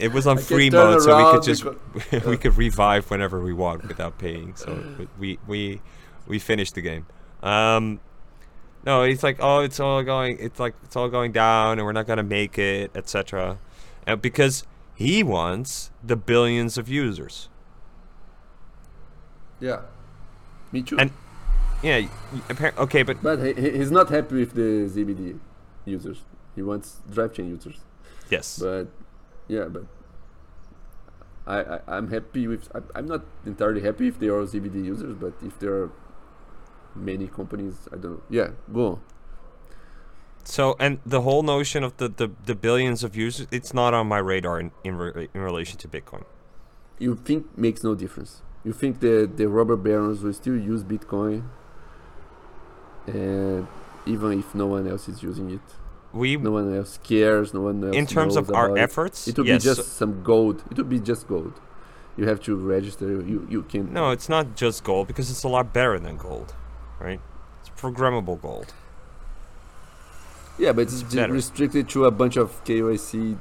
it 0.01 0.13
was 0.13 0.27
on 0.27 0.39
I 0.39 0.41
free 0.41 0.69
mode, 0.69 1.03
so 1.03 1.17
we 1.17 1.33
could 1.33 1.45
just 1.45 1.63
because- 1.63 2.25
we 2.27 2.37
could 2.37 2.57
revive 2.57 3.09
whenever 3.13 3.41
we 3.41 3.53
want 3.53 3.87
without 3.87 4.19
paying. 4.19 4.57
So 4.57 4.83
we 5.21 5.39
we 5.47 5.81
we 6.27 6.41
finished 6.41 6.75
the 6.75 6.81
game. 6.81 7.07
Um, 7.45 8.01
no, 8.85 9.03
it's 9.03 9.23
like 9.23 9.37
oh, 9.39 9.61
it's 9.61 9.79
all 9.79 10.03
going, 10.03 10.39
it's 10.41 10.59
like 10.59 10.75
it's 10.83 10.97
all 10.97 11.09
going 11.09 11.31
down, 11.31 11.79
and 11.79 11.87
we're 11.87 11.93
not 11.93 12.09
gonna 12.09 12.25
make 12.25 12.59
it, 12.59 12.91
etc. 12.97 13.59
And 14.05 14.21
because 14.21 14.67
he 15.01 15.23
wants 15.25 15.91
the 16.05 16.15
billions 16.17 16.77
of 16.77 16.87
users. 16.89 17.49
Yeah. 19.61 19.81
Me 20.73 20.83
too. 20.83 20.99
And- 20.99 21.13
Yeah, 21.83 22.01
y- 22.05 22.11
y- 22.61 22.73
okay, 22.85 23.03
but 23.03 23.17
But 23.23 23.39
he, 23.41 23.51
he- 23.63 23.75
he's 23.79 23.91
not 23.91 24.11
happy 24.11 24.37
with 24.45 24.53
the 24.53 24.69
ZBD 24.95 25.39
users. 25.87 26.19
He 26.55 26.61
wants 26.63 27.01
drive 27.15 27.33
chain 27.33 27.49
users. 27.49 27.79
yes, 28.29 28.59
But 28.61 28.89
yeah, 29.49 29.65
but 29.75 29.85
I, 31.47 31.59
I 31.77 31.77
I'm 31.97 32.09
happy 32.17 32.45
with. 32.53 32.69
I, 32.77 32.81
I'm 32.99 33.07
not 33.09 33.23
entirely 33.47 33.81
happy 33.81 34.07
if 34.13 34.19
they 34.21 34.29
are 34.29 34.45
ZBD 34.45 34.85
users, 34.93 35.15
but 35.25 35.33
if 35.43 35.59
there 35.59 35.73
are 35.81 35.91
many 36.95 37.27
companies, 37.39 37.77
I 37.93 37.97
don't 37.97 38.13
know. 38.21 38.23
Yeah, 38.29 38.49
go 38.77 38.83
on. 38.93 38.99
So, 40.45 40.75
and 40.81 40.99
the 41.07 41.21
whole 41.21 41.43
notion 41.43 41.85
of 41.85 41.97
the, 41.99 42.09
the, 42.09 42.31
the 42.47 42.55
billions 42.55 43.05
of 43.05 43.15
users, 43.15 43.47
it's 43.53 43.73
not 43.73 43.95
on 43.95 44.07
my 44.09 44.19
radar 44.19 44.59
in, 44.59 44.73
in, 44.83 44.97
re- 44.97 45.29
in 45.33 45.41
relation 45.41 45.79
to 45.79 45.89
Bitcoin. 45.89 46.25
You 46.99 47.15
think 47.17 47.57
makes 47.57 47.85
no 47.85 47.95
difference. 47.95 48.43
You 48.65 48.73
think 48.73 49.01
the 49.01 49.31
the 49.35 49.47
rubber 49.49 49.77
barons 49.77 50.23
will 50.23 50.35
still 50.35 50.57
use 50.57 50.83
Bitcoin, 50.85 51.45
and 53.07 53.67
even 54.07 54.39
if 54.39 54.55
no 54.55 54.67
one 54.67 54.87
else 54.89 55.09
is 55.09 55.23
using 55.23 55.51
it, 55.51 55.61
We, 56.13 56.37
no 56.37 56.51
one 56.51 56.75
else 56.75 56.99
cares. 57.03 57.55
No 57.55 57.63
one 57.63 57.83
else. 57.85 57.97
in 57.97 58.07
terms 58.07 58.37
of 58.37 58.51
our 58.51 58.77
it. 58.77 58.81
efforts, 58.81 59.29
It 59.29 59.39
would 59.39 59.47
yes. 59.47 59.63
be 59.63 59.69
just 59.75 59.97
some 59.97 60.23
gold. 60.23 60.63
It 60.71 60.77
would 60.77 60.89
be 60.89 61.01
just 61.01 61.29
gold. 61.29 61.55
You 62.17 62.27
have 62.27 62.41
to 62.41 62.55
register. 62.57 63.07
You 63.33 63.47
you 63.49 63.63
can. 63.63 63.93
no, 63.93 64.11
it's 64.11 64.29
not 64.29 64.57
just 64.57 64.85
gold 64.85 65.07
because 65.07 65.31
it's 65.31 65.45
a 65.45 65.49
lot 65.49 65.73
better 65.73 65.99
than 65.99 66.17
gold, 66.17 66.55
right? 66.99 67.21
It's 67.61 67.71
programmable 67.81 68.41
gold. 68.41 68.75
Yeah, 70.61 70.73
but 70.73 70.83
it's, 70.83 71.03
restricted 71.15 71.89
to 71.89 72.05
a 72.05 72.11
bunch 72.11 72.37
of 72.37 72.63
KYC 72.65 73.39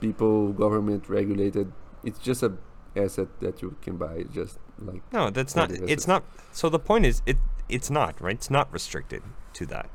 people, 0.00 0.52
government 0.52 1.08
regulated. 1.08 1.72
It's 2.04 2.20
just 2.20 2.42
a 2.44 2.52
asset 2.94 3.28
that 3.40 3.62
you 3.62 3.76
can 3.82 3.96
buy. 3.96 4.24
Just 4.32 4.58
like 4.78 5.02
No, 5.12 5.30
that's 5.30 5.56
not. 5.56 5.72
It's 5.72 6.06
not. 6.06 6.22
So 6.52 6.68
the 6.68 6.78
point 6.78 7.04
is, 7.04 7.20
it 7.26 7.36
it's 7.68 7.90
not 7.90 8.20
right. 8.20 8.34
It's 8.36 8.50
not 8.50 8.72
restricted 8.72 9.22
to 9.54 9.66
that. 9.66 9.90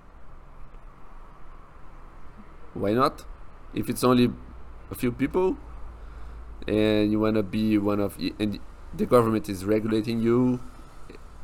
why 2.74 2.94
not? 2.94 3.26
If 3.74 3.90
it's 3.90 4.04
only 4.04 4.32
a 4.92 4.96
few 4.96 5.12
people, 5.12 5.58
and 6.68 7.12
you 7.12 7.20
wanna 7.20 7.44
be 7.44 7.78
one 7.78 8.00
of, 8.00 8.18
and 8.40 8.60
the 8.94 9.06
government 9.06 9.50
is 9.50 9.66
regulating 9.66 10.22
you. 10.22 10.60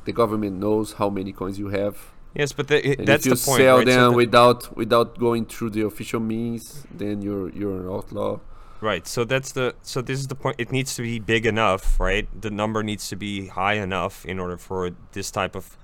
The 0.06 0.12
government 0.12 0.60
knows 0.60 0.94
how 0.94 1.10
many 1.10 1.32
coins 1.32 1.58
you 1.58 1.70
have. 1.70 2.12
Yes, 2.36 2.52
but 2.52 2.68
the, 2.68 2.84
And 3.00 3.08
that's 3.08 3.26
if 3.26 3.32
you 3.32 3.36
the 3.36 3.46
point, 3.46 3.60
sell 3.62 3.78
right? 3.78 3.88
So 3.88 3.94
them 3.94 4.12
the- 4.12 4.18
without 4.18 4.76
without 4.76 5.20
going 5.20 5.46
through 5.46 5.70
the 5.72 5.82
official 5.86 6.20
means, 6.20 6.86
then 6.92 7.22
you're 7.22 7.50
you're 7.50 7.80
an 7.82 7.88
outlaw. 7.90 8.40
Right. 8.82 9.08
So 9.08 9.24
that's 9.24 9.52
the 9.54 9.76
so 9.82 10.02
this 10.02 10.20
is 10.20 10.28
the 10.28 10.36
point. 10.36 10.56
It 10.60 10.72
needs 10.72 10.96
to 10.96 11.02
be 11.04 11.20
big 11.20 11.46
enough, 11.46 12.00
right? 12.00 12.28
The 12.42 12.50
number 12.52 12.82
needs 12.84 13.08
to 13.10 13.16
be 13.16 13.48
high 13.48 13.76
enough 13.76 14.26
in 14.26 14.40
order 14.40 14.58
for 14.58 14.92
this 15.12 15.32
type 15.32 15.56
of 15.56 15.78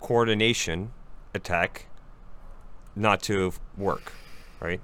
coordination 0.00 0.90
attack 1.34 1.86
not 2.94 3.22
to 3.22 3.52
work, 3.76 4.12
right? 4.60 4.80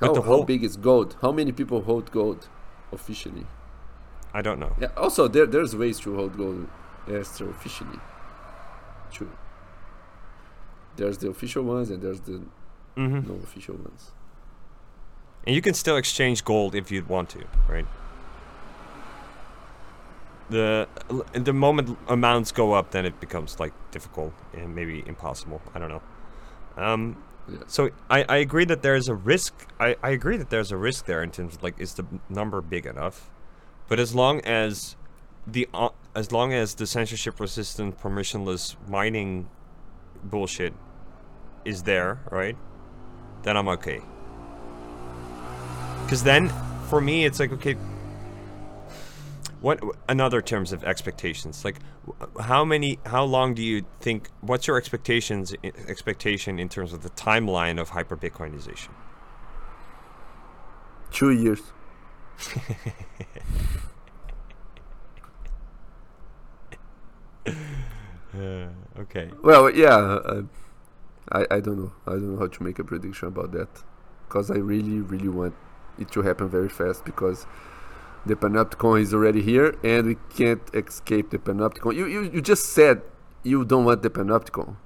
How, 0.00 0.14
how 0.14 0.22
whole- 0.22 0.44
big 0.44 0.62
is 0.64 0.76
gold? 0.76 1.16
How 1.22 1.32
many 1.32 1.52
people 1.52 1.82
hold 1.82 2.10
gold 2.10 2.48
officially? 2.92 3.46
I 4.34 4.42
don't 4.42 4.58
know. 4.58 4.74
Yeah. 4.80 4.88
Also, 4.96 5.28
there 5.28 5.46
there's 5.46 5.74
ways 5.76 6.00
to 6.00 6.14
hold 6.16 6.36
gold 6.38 6.68
extra 7.08 7.46
officially. 7.48 7.98
True. 9.12 9.30
There's 10.96 11.18
the 11.18 11.28
official 11.30 11.64
ones 11.64 11.90
and 11.90 12.02
there's 12.02 12.20
the 12.20 12.42
hmm 12.96 13.20
no 13.26 13.34
official 13.42 13.76
ones. 13.76 14.10
And 15.46 15.54
you 15.56 15.62
can 15.62 15.74
still 15.74 15.96
exchange 15.96 16.44
gold 16.44 16.74
if 16.74 16.90
you'd 16.92 17.08
want 17.08 17.28
to, 17.30 17.44
right? 17.68 17.86
The 20.50 20.86
the 21.32 21.52
moment 21.52 21.96
amounts 22.08 22.52
go 22.52 22.72
up, 22.72 22.90
then 22.90 23.06
it 23.06 23.18
becomes 23.20 23.58
like 23.58 23.72
difficult 23.90 24.34
and 24.52 24.74
maybe 24.74 25.02
impossible. 25.06 25.62
I 25.74 25.78
don't 25.78 25.88
know. 25.88 26.02
Um, 26.76 27.16
Yeah. 27.48 27.58
so 27.66 27.90
I, 28.08 28.24
I 28.28 28.36
agree 28.36 28.64
that 28.66 28.82
there's 28.82 29.08
a 29.08 29.14
risk. 29.14 29.52
I, 29.80 29.96
I 30.02 30.10
agree 30.10 30.36
that 30.36 30.50
there's 30.50 30.70
a 30.72 30.76
risk 30.76 31.06
there 31.06 31.22
in 31.22 31.30
terms 31.30 31.56
of 31.56 31.62
like 31.62 31.74
is 31.80 31.94
the 31.94 32.04
number 32.28 32.60
big 32.60 32.86
enough, 32.86 33.30
but 33.88 33.98
as 33.98 34.14
long 34.14 34.40
as 34.42 34.96
the 35.46 35.68
uh, 35.74 35.90
as 36.14 36.32
long 36.32 36.52
as 36.52 36.74
the 36.74 36.86
censorship 36.86 37.40
resistant 37.40 37.98
permissionless 38.00 38.76
mining 38.88 39.48
bullshit 40.22 40.74
is 41.64 41.82
there, 41.82 42.20
right? 42.30 42.56
Then 43.42 43.56
I'm 43.56 43.68
okay. 43.68 44.00
Because 46.04 46.22
then, 46.24 46.50
for 46.88 47.00
me, 47.00 47.24
it's 47.24 47.40
like 47.40 47.52
okay. 47.52 47.76
What 49.60 49.80
another 50.08 50.42
terms 50.42 50.72
of 50.72 50.82
expectations? 50.82 51.64
Like, 51.64 51.76
how 52.40 52.64
many? 52.64 52.98
How 53.06 53.24
long 53.24 53.54
do 53.54 53.62
you 53.62 53.84
think? 54.00 54.28
What's 54.40 54.66
your 54.66 54.76
expectations? 54.76 55.54
Expectation 55.86 56.58
in 56.58 56.68
terms 56.68 56.92
of 56.92 57.02
the 57.02 57.10
timeline 57.10 57.80
of 57.80 57.90
hyper 57.90 58.16
Bitcoinization? 58.16 58.90
Two 61.12 61.30
years. 61.30 61.60
Okay. 68.98 69.30
Well, 69.42 69.70
yeah. 69.70 69.96
Uh, 69.96 70.42
I 71.30 71.46
I 71.50 71.60
don't 71.60 71.78
know. 71.78 71.92
I 72.06 72.12
don't 72.12 72.34
know 72.34 72.38
how 72.38 72.46
to 72.48 72.62
make 72.62 72.78
a 72.78 72.84
prediction 72.84 73.28
about 73.28 73.52
that, 73.52 73.68
because 74.28 74.50
I 74.50 74.56
really 74.56 75.00
really 75.00 75.28
want 75.28 75.54
it 75.98 76.10
to 76.12 76.22
happen 76.22 76.48
very 76.48 76.68
fast 76.68 77.04
because 77.04 77.46
the 78.24 78.34
panopticon 78.36 79.00
is 79.00 79.12
already 79.12 79.42
here 79.42 79.76
and 79.84 80.06
we 80.06 80.16
can't 80.30 80.62
escape 80.74 81.30
the 81.30 81.38
panopticon. 81.38 81.94
You 81.94 82.06
you, 82.06 82.22
you 82.34 82.40
just 82.40 82.70
said 82.72 83.02
you 83.42 83.64
don't 83.64 83.84
want 83.84 84.02
the 84.02 84.10
panopticon, 84.10 84.76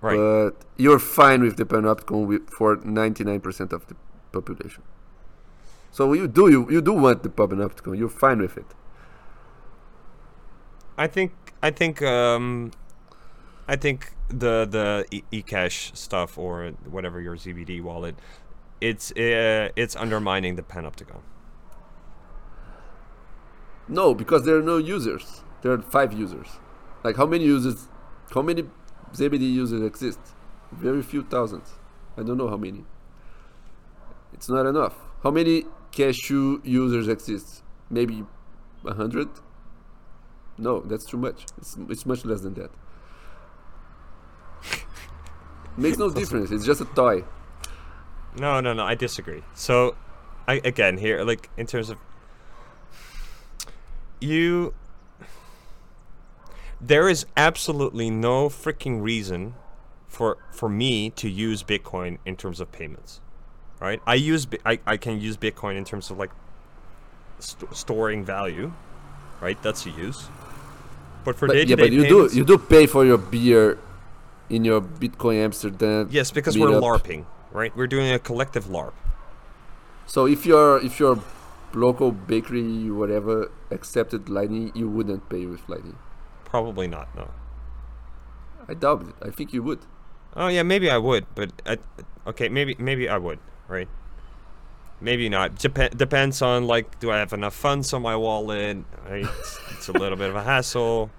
Right. 0.00 0.16
but 0.16 0.52
you're 0.76 0.98
fine 0.98 1.42
with 1.42 1.56
the 1.56 1.64
panopticon 1.64 2.26
with, 2.26 2.50
for 2.50 2.76
99% 2.78 3.72
of 3.72 3.86
the 3.88 3.96
population. 4.32 4.82
So 5.90 6.12
you 6.12 6.28
do 6.28 6.50
you, 6.50 6.70
you 6.70 6.80
do 6.80 6.92
want 6.92 7.22
the 7.22 7.28
panopticon. 7.28 7.98
You're 7.98 8.08
fine 8.08 8.40
with 8.40 8.56
it. 8.56 8.66
I 10.96 11.06
think 11.06 11.32
I 11.62 11.70
think 11.70 12.02
um, 12.02 12.70
I 13.66 13.76
think 13.76 14.12
the 14.28 14.66
the 14.66 15.22
eCash 15.32 15.96
stuff 15.96 16.38
or 16.38 16.72
whatever 16.88 17.20
your 17.20 17.36
ZBD 17.36 17.82
wallet, 17.82 18.16
it's 18.80 19.10
uh, 19.12 19.70
it's 19.74 19.96
undermining 19.96 20.56
the 20.56 20.62
Panopticon. 20.62 21.20
No, 23.88 24.14
because 24.14 24.44
there 24.44 24.56
are 24.56 24.62
no 24.62 24.76
users. 24.76 25.42
There 25.62 25.72
are 25.72 25.82
five 25.82 26.12
users. 26.12 26.48
Like 27.02 27.16
how 27.16 27.26
many 27.26 27.44
users? 27.44 27.88
How 28.32 28.42
many 28.42 28.64
ZBD 29.12 29.52
users 29.52 29.82
exist? 29.82 30.20
Very 30.70 31.02
few 31.02 31.22
thousands. 31.22 31.72
I 32.16 32.22
don't 32.22 32.36
know 32.36 32.48
how 32.48 32.56
many. 32.56 32.84
It's 34.32 34.48
not 34.48 34.66
enough. 34.66 34.94
How 35.22 35.30
many 35.30 35.64
Cashu 35.90 36.64
users 36.64 37.08
exist? 37.08 37.62
Maybe 37.90 38.24
a 38.84 38.94
hundred. 38.94 39.28
No, 40.58 40.80
that's 40.80 41.04
too 41.04 41.16
much. 41.16 41.44
It's, 41.58 41.76
it's 41.88 42.04
much 42.04 42.24
less 42.24 42.40
than 42.40 42.54
that. 42.54 42.70
Makes 45.76 45.98
no 45.98 46.10
difference. 46.10 46.50
It's 46.50 46.64
just 46.64 46.80
a 46.80 46.84
toy. 46.84 47.22
No, 48.38 48.60
no, 48.60 48.72
no. 48.72 48.84
I 48.84 48.94
disagree. 48.94 49.42
So, 49.54 49.94
I 50.46 50.60
again 50.64 50.98
here, 50.98 51.22
like 51.22 51.48
in 51.56 51.66
terms 51.66 51.90
of 51.90 51.98
you, 54.20 54.74
there 56.80 57.08
is 57.08 57.26
absolutely 57.36 58.10
no 58.10 58.48
freaking 58.48 59.02
reason 59.02 59.54
for 60.06 60.38
for 60.50 60.68
me 60.68 61.10
to 61.10 61.28
use 61.28 61.62
Bitcoin 61.62 62.18
in 62.24 62.36
terms 62.36 62.60
of 62.60 62.72
payments, 62.72 63.20
right? 63.80 64.00
I 64.06 64.14
use 64.14 64.46
I 64.64 64.80
I 64.86 64.96
can 64.96 65.20
use 65.20 65.36
Bitcoin 65.36 65.76
in 65.76 65.84
terms 65.84 66.10
of 66.10 66.18
like 66.18 66.30
st- 67.38 67.74
storing 67.76 68.24
value, 68.24 68.72
right? 69.40 69.60
That's 69.62 69.86
a 69.86 69.90
use. 69.90 70.28
But 71.28 71.36
for 71.36 71.46
day 71.46 71.58
yeah, 71.58 71.64
to 71.64 71.76
day 71.76 71.82
but 71.82 71.92
you 71.92 72.02
payments, 72.04 72.32
do 72.32 72.38
you 72.38 72.44
do 72.46 72.56
pay 72.56 72.86
for 72.86 73.04
your 73.04 73.18
beer 73.18 73.78
in 74.48 74.64
your 74.64 74.80
Bitcoin 74.80 75.44
Amsterdam. 75.44 76.08
yes, 76.10 76.30
because 76.30 76.56
we're. 76.56 76.68
LARPing, 76.68 77.26
right? 77.52 77.70
We're 77.76 77.86
doing 77.86 78.10
a 78.10 78.18
collective 78.18 78.64
LARP. 78.64 78.94
So 80.06 80.24
if 80.26 80.46
your 80.46 80.82
if 80.82 80.98
your 80.98 81.22
local 81.74 82.12
bakery 82.12 82.90
whatever 82.90 83.52
accepted 83.70 84.30
Lightning, 84.30 84.72
you 84.74 84.88
wouldn't 84.88 85.28
pay 85.28 85.44
with 85.44 85.60
Lightning. 85.68 85.98
Probably 86.46 86.88
not. 86.88 87.14
No. 87.14 87.28
I 88.66 88.72
doubt 88.72 89.02
it. 89.02 89.14
I 89.20 89.28
think 89.28 89.52
you 89.52 89.62
would. 89.62 89.80
Oh 90.34 90.48
yeah, 90.48 90.62
maybe 90.62 90.88
I 90.88 90.96
would, 90.96 91.26
but 91.34 91.52
I, 91.66 91.76
okay, 92.26 92.48
maybe 92.48 92.74
maybe 92.78 93.06
I 93.06 93.18
would, 93.18 93.38
right? 93.68 93.88
Maybe 94.98 95.28
not. 95.28 95.58
Dep- 95.58 95.94
depends 95.94 96.40
on 96.40 96.66
like, 96.66 96.98
do 97.00 97.10
I 97.10 97.18
have 97.18 97.34
enough 97.34 97.54
funds 97.54 97.92
on 97.92 98.00
my 98.00 98.16
wallet? 98.16 98.78
Right? 99.04 99.28
it's, 99.28 99.60
it's 99.72 99.88
a 99.88 99.92
little 99.92 100.16
bit 100.16 100.30
of 100.30 100.36
a 100.36 100.42
hassle. 100.42 101.10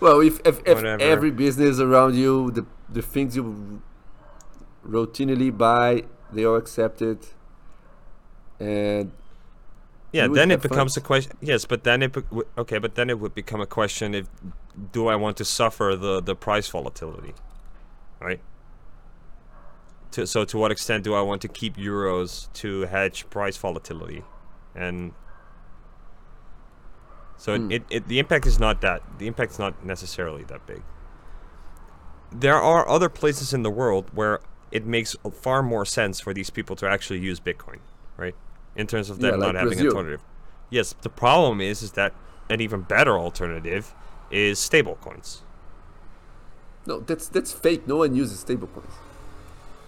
Well, 0.00 0.20
if 0.20 0.40
if, 0.46 0.60
if 0.66 0.84
every 0.84 1.30
business 1.30 1.80
around 1.80 2.14
you, 2.16 2.50
the 2.50 2.66
the 2.88 3.02
things 3.02 3.36
you 3.36 3.82
routinely 4.86 5.56
buy, 5.56 6.04
they 6.32 6.44
are 6.44 6.56
accepted, 6.56 7.18
and 8.60 9.12
Yeah, 10.12 10.28
then 10.28 10.50
it 10.50 10.62
becomes 10.62 10.94
funds. 10.94 10.96
a 10.96 11.00
question. 11.00 11.32
Yes, 11.40 11.64
but 11.66 11.84
then 11.84 12.02
it 12.02 12.12
be- 12.12 12.42
okay, 12.58 12.78
but 12.78 12.94
then 12.94 13.10
it 13.10 13.18
would 13.18 13.34
become 13.34 13.60
a 13.60 13.66
question: 13.66 14.14
if 14.14 14.28
do 14.92 15.08
I 15.08 15.16
want 15.16 15.36
to 15.38 15.44
suffer 15.44 15.96
the 15.96 16.20
the 16.22 16.34
price 16.34 16.68
volatility, 16.68 17.34
right? 18.20 18.40
To, 20.12 20.26
so 20.26 20.44
to 20.44 20.56
what 20.58 20.70
extent 20.70 21.04
do 21.04 21.14
I 21.14 21.20
want 21.22 21.42
to 21.42 21.48
keep 21.48 21.76
euros 21.76 22.50
to 22.54 22.82
hedge 22.82 23.28
price 23.30 23.56
volatility, 23.56 24.22
and 24.74 25.12
so 27.36 27.54
it, 27.54 27.62
Hmm. 27.62 27.70
it, 27.70 27.84
it 27.90 28.08
the 28.08 28.18
impact 28.18 28.46
is 28.46 28.58
not 28.58 28.80
that 28.80 29.02
the 29.18 29.26
impact 29.26 29.52
is 29.52 29.58
not 29.58 29.84
necessarily 29.84 30.44
that 30.44 30.66
big. 30.66 30.82
There 32.32 32.56
are 32.60 32.88
other 32.88 33.08
places 33.08 33.52
in 33.54 33.62
the 33.62 33.70
world 33.70 34.10
where 34.12 34.40
it 34.70 34.84
makes 34.84 35.14
far 35.32 35.62
more 35.62 35.84
sense 35.84 36.20
for 36.20 36.34
these 36.34 36.50
people 36.50 36.76
to 36.76 36.88
actually 36.88 37.20
use 37.20 37.40
Bitcoin, 37.40 37.78
right? 38.16 38.34
In 38.74 38.86
terms 38.86 39.10
of 39.10 39.20
them 39.20 39.30
Yeah, 39.32 39.36
not 39.36 39.54
like 39.54 39.56
having 39.56 39.80
an 39.80 39.86
alternative. 39.86 40.22
Yes, 40.70 40.94
the 41.02 41.08
problem 41.08 41.60
is 41.60 41.82
is 41.82 41.92
that 41.92 42.12
an 42.50 42.60
even 42.60 42.82
better 42.82 43.16
alternative 43.18 43.94
is 44.30 44.58
stablecoins. 44.58 45.42
no, 46.86 47.00
that's 47.00 47.28
that's 47.28 47.52
fake. 47.52 47.86
No 47.86 47.96
one 47.96 48.14
uses 48.14 48.44
stablecoins. 48.44 48.94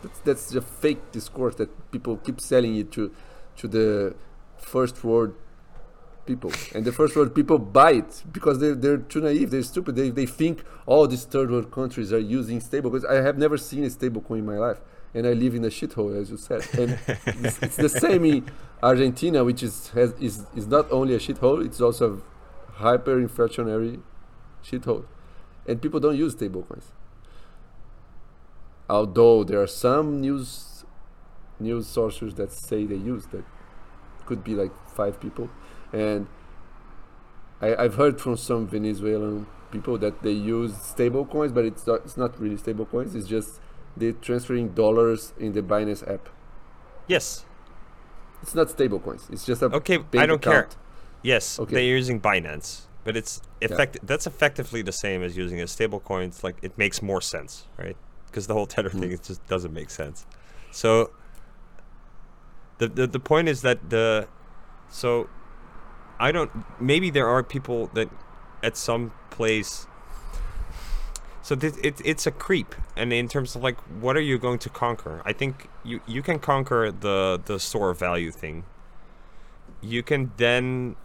That's 0.02 0.18
that's 0.20 0.54
a 0.54 0.61
fake 0.62 1.11
discourse 1.12 1.56
that 1.56 1.70
people 1.90 2.16
keep 2.18 2.40
selling 2.40 2.76
it 2.76 2.92
to 2.92 3.12
to 3.56 3.68
the 3.68 4.14
first 4.56 5.02
world 5.04 5.34
people, 6.32 6.52
and 6.74 6.84
the 6.84 6.92
first 6.92 7.16
world 7.16 7.34
people 7.34 7.58
buy 7.58 7.92
it 8.02 8.22
because 8.36 8.60
they're, 8.60 8.76
they're 8.82 8.98
too 8.98 9.22
naive. 9.28 9.50
They're 9.50 9.68
stupid. 9.74 9.96
They 9.96 10.10
they 10.10 10.26
think 10.26 10.62
all 10.86 11.08
these 11.08 11.24
third 11.24 11.50
world 11.50 11.72
countries 11.78 12.12
are 12.12 12.24
using 12.38 12.60
stablecoins. 12.60 13.04
I 13.14 13.16
have 13.28 13.36
never 13.44 13.56
seen 13.56 13.82
a 13.84 13.90
stablecoin 13.98 14.38
in 14.42 14.46
my 14.46 14.58
life, 14.66 14.80
and 15.14 15.26
I 15.26 15.32
live 15.32 15.54
in 15.54 15.64
a 15.64 15.72
shithole, 15.78 16.14
as 16.20 16.30
you 16.30 16.36
said. 16.36 16.62
And 16.80 16.98
it's, 17.44 17.58
it's 17.66 17.76
the 17.76 17.88
same 17.88 18.24
in 18.24 18.46
Argentina, 18.82 19.42
which 19.42 19.62
is 19.62 19.88
has 19.98 20.12
is 20.28 20.34
is 20.54 20.66
not 20.76 20.86
only 20.92 21.14
a 21.14 21.18
shithole, 21.26 21.64
it's 21.66 21.80
also 21.80 22.04
a 22.14 22.82
hyperinflationary 22.82 24.00
shithole, 24.68 25.04
and 25.66 25.82
people 25.82 26.00
don't 26.00 26.16
use 26.16 26.34
stablecoins. 26.36 26.88
Although 28.88 29.44
there 29.44 29.60
are 29.60 29.72
some 29.86 30.20
news 30.20 30.84
news 31.60 31.86
sources 31.86 32.34
that 32.34 32.52
say 32.52 32.84
they 32.84 32.94
use 32.94 33.26
that 33.32 33.44
could 34.26 34.44
be 34.44 34.54
like 34.54 34.72
five 34.98 35.18
people, 35.24 35.48
and 35.92 36.27
I, 37.61 37.74
I've 37.77 37.94
heard 37.94 38.20
from 38.20 38.37
some 38.37 38.66
Venezuelan 38.66 39.46
people 39.70 39.98
that 39.98 40.22
they 40.22 40.33
use 40.33 40.77
stable 40.77 41.24
coins, 41.24 41.53
but 41.53 41.64
it's 41.64 41.87
not 41.87 42.01
it's 42.05 42.16
not 42.16 42.38
really 42.40 42.57
stable 42.57 42.87
coins. 42.87 43.14
It's 43.14 43.27
just 43.27 43.61
they're 43.96 44.12
transferring 44.12 44.70
dollars 44.70 45.33
in 45.38 45.53
the 45.53 45.62
Binance 45.62 46.09
app. 46.12 46.29
Yes. 47.07 47.44
It's 48.42 48.55
not 48.55 48.70
stable 48.70 49.01
coins. 49.01 49.27
It's 49.31 49.44
just 49.44 49.62
a 49.62 49.66
Okay, 49.66 49.98
I 50.14 50.27
don't 50.27 50.40
care. 50.40 50.68
Yes, 51.22 51.59
Okay. 51.59 51.74
they're 51.74 51.96
using 51.96 52.20
Binance, 52.20 52.83
but 53.03 53.16
it's 53.16 53.42
effect- 53.61 53.98
that's 54.05 54.27
effectively 54.27 54.83
the 54.83 54.92
same 54.92 55.24
as 55.24 55.37
using 55.37 55.61
a 55.61 55.66
stable 55.66 55.98
coin. 55.98 56.29
It's 56.29 56.44
like 56.44 56.57
it 56.62 56.79
makes 56.79 57.03
more 57.03 57.20
sense, 57.20 57.66
right? 57.77 57.96
Because 58.27 58.46
the 58.46 58.55
whole 58.55 58.66
tether 58.66 58.90
hmm. 58.90 59.01
thing 59.01 59.12
it 59.12 59.24
just 59.24 59.44
doesn't 59.48 59.74
make 59.74 59.90
sense. 59.90 60.27
So 60.70 61.11
the, 62.79 62.87
the 62.87 63.07
the 63.09 63.18
point 63.18 63.48
is 63.48 63.62
that 63.62 63.90
the 63.90 64.29
so 64.88 65.29
I 66.18 66.33
don't 66.33 66.50
maybe 66.81 67.11
there 67.11 67.28
are 67.28 67.42
people 67.42 67.90
that 67.94 68.09
at 68.62 68.76
some 68.76 69.12
place 69.31 69.87
so 71.42 71.54
this, 71.54 71.78
it, 71.78 72.00
it's 72.04 72.26
a 72.26 72.31
creep 72.31 72.74
and 72.96 73.12
in 73.12 73.28
terms 73.28 73.57
of 73.57 73.62
like 73.62 73.78
what 74.00 74.16
are 74.16 74.20
you 74.20 74.38
going 74.38 74.59
to 74.59 74.68
conquer? 74.68 75.22
I 75.24 75.33
think 75.33 75.68
you, 75.83 76.00
you 76.07 76.22
can 76.22 76.38
conquer 76.38 76.90
the 76.90 77.40
the 77.42 77.59
store 77.59 77.90
of 77.90 77.98
value 77.98 78.31
thing. 78.31 78.64
You 79.81 80.02
can 80.02 80.33
then 80.37 80.96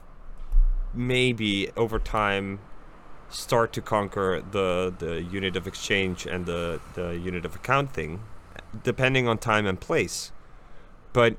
maybe 0.93 1.71
over 1.77 1.97
time 1.97 2.59
start 3.29 3.71
to 3.73 3.81
conquer 3.81 4.43
the 4.51 4.93
the 4.97 5.21
unit 5.21 5.55
of 5.55 5.65
exchange 5.65 6.25
and 6.25 6.45
the 6.45 6.81
the 6.95 7.17
unit 7.17 7.45
of 7.45 7.55
account 7.55 7.93
thing 7.93 8.21
depending 8.83 9.27
on 9.27 9.37
time 9.37 9.65
and 9.65 9.79
place. 9.79 10.31
But 11.13 11.37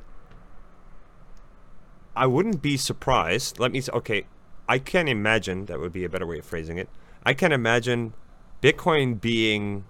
i 2.17 2.27
wouldn't 2.27 2.63
be 2.63 2.77
surprised. 2.77 3.59
Let 3.59 3.73
me 3.73 3.79
s- 3.79 3.89
okay 3.91 4.25
i 4.69 4.79
can't 4.79 5.09
imagine 5.09 5.67
that 5.67 5.79
would 5.81 5.93
be 5.93 6.05
a 6.05 6.09
better 6.09 6.27
way 6.27 6.39
of 6.39 6.45
phrasing 6.45 6.79
it. 6.79 6.89
I 7.25 7.35
can 7.35 7.53
imagine 7.53 8.15
bitcoin 8.63 9.21
being 9.21 9.85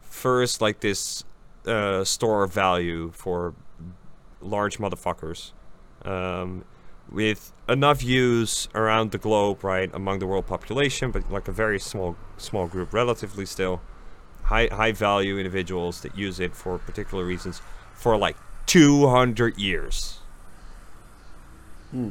first 0.00 0.60
like 0.60 0.80
this 0.80 1.24
uh, 1.66 2.04
store 2.04 2.44
of 2.44 2.52
value 2.52 3.10
for 3.12 3.54
large 4.40 4.78
motherfuckers 4.78 5.52
um, 6.04 6.64
with 7.10 7.52
enough 7.68 8.02
use 8.02 8.68
around 8.74 9.10
the 9.10 9.18
globe, 9.18 9.62
right, 9.64 9.90
among 9.92 10.18
the 10.18 10.26
world 10.26 10.46
population, 10.46 11.10
but 11.10 11.30
like 11.30 11.48
a 11.48 11.52
very 11.52 11.78
small 11.78 12.16
small 12.36 12.66
group, 12.66 12.92
relatively 12.92 13.46
still, 13.46 13.80
high 14.44 14.68
high 14.72 14.92
value 14.92 15.36
individuals 15.38 16.00
that 16.02 16.16
use 16.16 16.40
it 16.40 16.54
for 16.54 16.78
particular 16.78 17.24
reasons 17.24 17.60
for 17.94 18.16
like 18.16 18.36
200 18.66 19.58
years. 19.58 20.20
Hmm. 21.90 22.10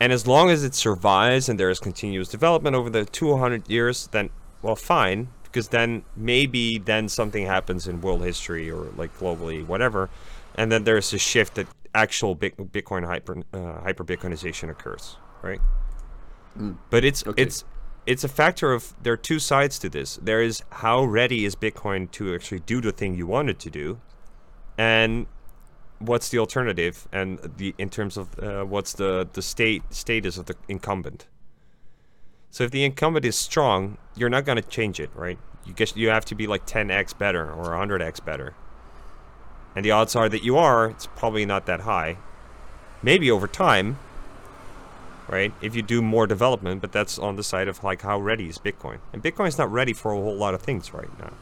And 0.00 0.12
as 0.12 0.26
long 0.26 0.50
as 0.50 0.62
it 0.62 0.74
survives 0.74 1.48
and 1.48 1.58
there 1.58 1.70
is 1.70 1.80
continuous 1.80 2.28
development 2.28 2.76
over 2.76 2.88
the 2.88 3.04
200 3.04 3.68
years, 3.68 4.06
then 4.12 4.30
well, 4.62 4.76
fine, 4.76 5.28
because 5.44 5.68
then 5.68 6.02
maybe 6.16 6.78
then 6.78 7.08
something 7.08 7.46
happens 7.46 7.86
in 7.88 8.00
world 8.00 8.22
history 8.24 8.70
or 8.70 8.88
like 8.96 9.16
globally, 9.18 9.66
whatever, 9.66 10.10
and 10.54 10.70
then 10.70 10.84
there's 10.84 11.12
a 11.12 11.18
shift 11.18 11.54
that 11.54 11.66
actual 11.94 12.36
Bitcoin 12.36 13.06
hyper 13.06 13.42
uh, 13.52 13.80
hyper 13.80 14.04
Bitcoinization 14.04 14.70
occurs, 14.70 15.16
right? 15.42 15.60
Mm. 16.58 16.76
But 16.90 17.04
it's 17.04 17.26
Okay. 17.26 17.42
it's 17.42 17.64
it's 18.06 18.24
a 18.24 18.28
factor 18.28 18.72
of 18.72 18.94
there 19.02 19.12
are 19.12 19.16
two 19.18 19.38
sides 19.38 19.78
to 19.80 19.88
this. 19.88 20.16
There 20.22 20.42
is 20.42 20.62
how 20.70 21.04
ready 21.04 21.44
is 21.44 21.54
Bitcoin 21.56 22.10
to 22.12 22.34
actually 22.34 22.60
do 22.60 22.80
the 22.80 22.92
thing 22.92 23.14
you 23.14 23.26
want 23.26 23.50
it 23.50 23.58
to 23.60 23.70
do, 23.70 24.00
and 24.76 25.26
what's 25.98 26.28
the 26.28 26.38
alternative, 26.38 27.08
and 27.12 27.38
the 27.56 27.74
in 27.78 27.90
terms 27.90 28.16
of 28.16 28.38
uh, 28.38 28.64
what's 28.64 28.92
the 28.92 29.28
the 29.32 29.42
state 29.42 29.82
status 29.90 30.38
of 30.38 30.46
the 30.46 30.56
incumbent. 30.68 31.26
So 32.50 32.64
if 32.64 32.70
the 32.70 32.84
incumbent 32.84 33.24
is 33.24 33.36
strong, 33.36 33.98
you're 34.16 34.30
not 34.30 34.44
going 34.44 34.56
to 34.56 34.68
change 34.68 35.00
it, 35.00 35.10
right? 35.14 35.38
You 35.66 35.74
guess 35.74 35.94
you 35.94 36.08
have 36.08 36.24
to 36.26 36.34
be 36.34 36.46
like 36.46 36.66
10x 36.66 37.16
better 37.18 37.52
or 37.52 37.66
100x 37.66 38.24
better. 38.24 38.54
And 39.76 39.84
the 39.84 39.90
odds 39.90 40.16
are 40.16 40.28
that 40.30 40.42
you 40.42 40.56
are, 40.56 40.86
it's 40.86 41.06
probably 41.06 41.44
not 41.44 41.66
that 41.66 41.80
high. 41.80 42.16
Maybe 43.02 43.30
over 43.30 43.46
time, 43.46 43.98
right? 45.28 45.52
If 45.60 45.76
you 45.76 45.82
do 45.82 46.00
more 46.00 46.26
development, 46.26 46.80
but 46.80 46.90
that's 46.90 47.18
on 47.18 47.36
the 47.36 47.44
side 47.44 47.68
of 47.68 47.84
like 47.84 48.00
how 48.00 48.18
ready 48.18 48.48
is 48.48 48.58
Bitcoin. 48.58 48.98
And 49.12 49.22
Bitcoin's 49.22 49.58
not 49.58 49.70
ready 49.70 49.92
for 49.92 50.12
a 50.12 50.16
whole 50.16 50.34
lot 50.34 50.54
of 50.54 50.62
things 50.62 50.92
right 50.94 51.10
now. 51.18 51.32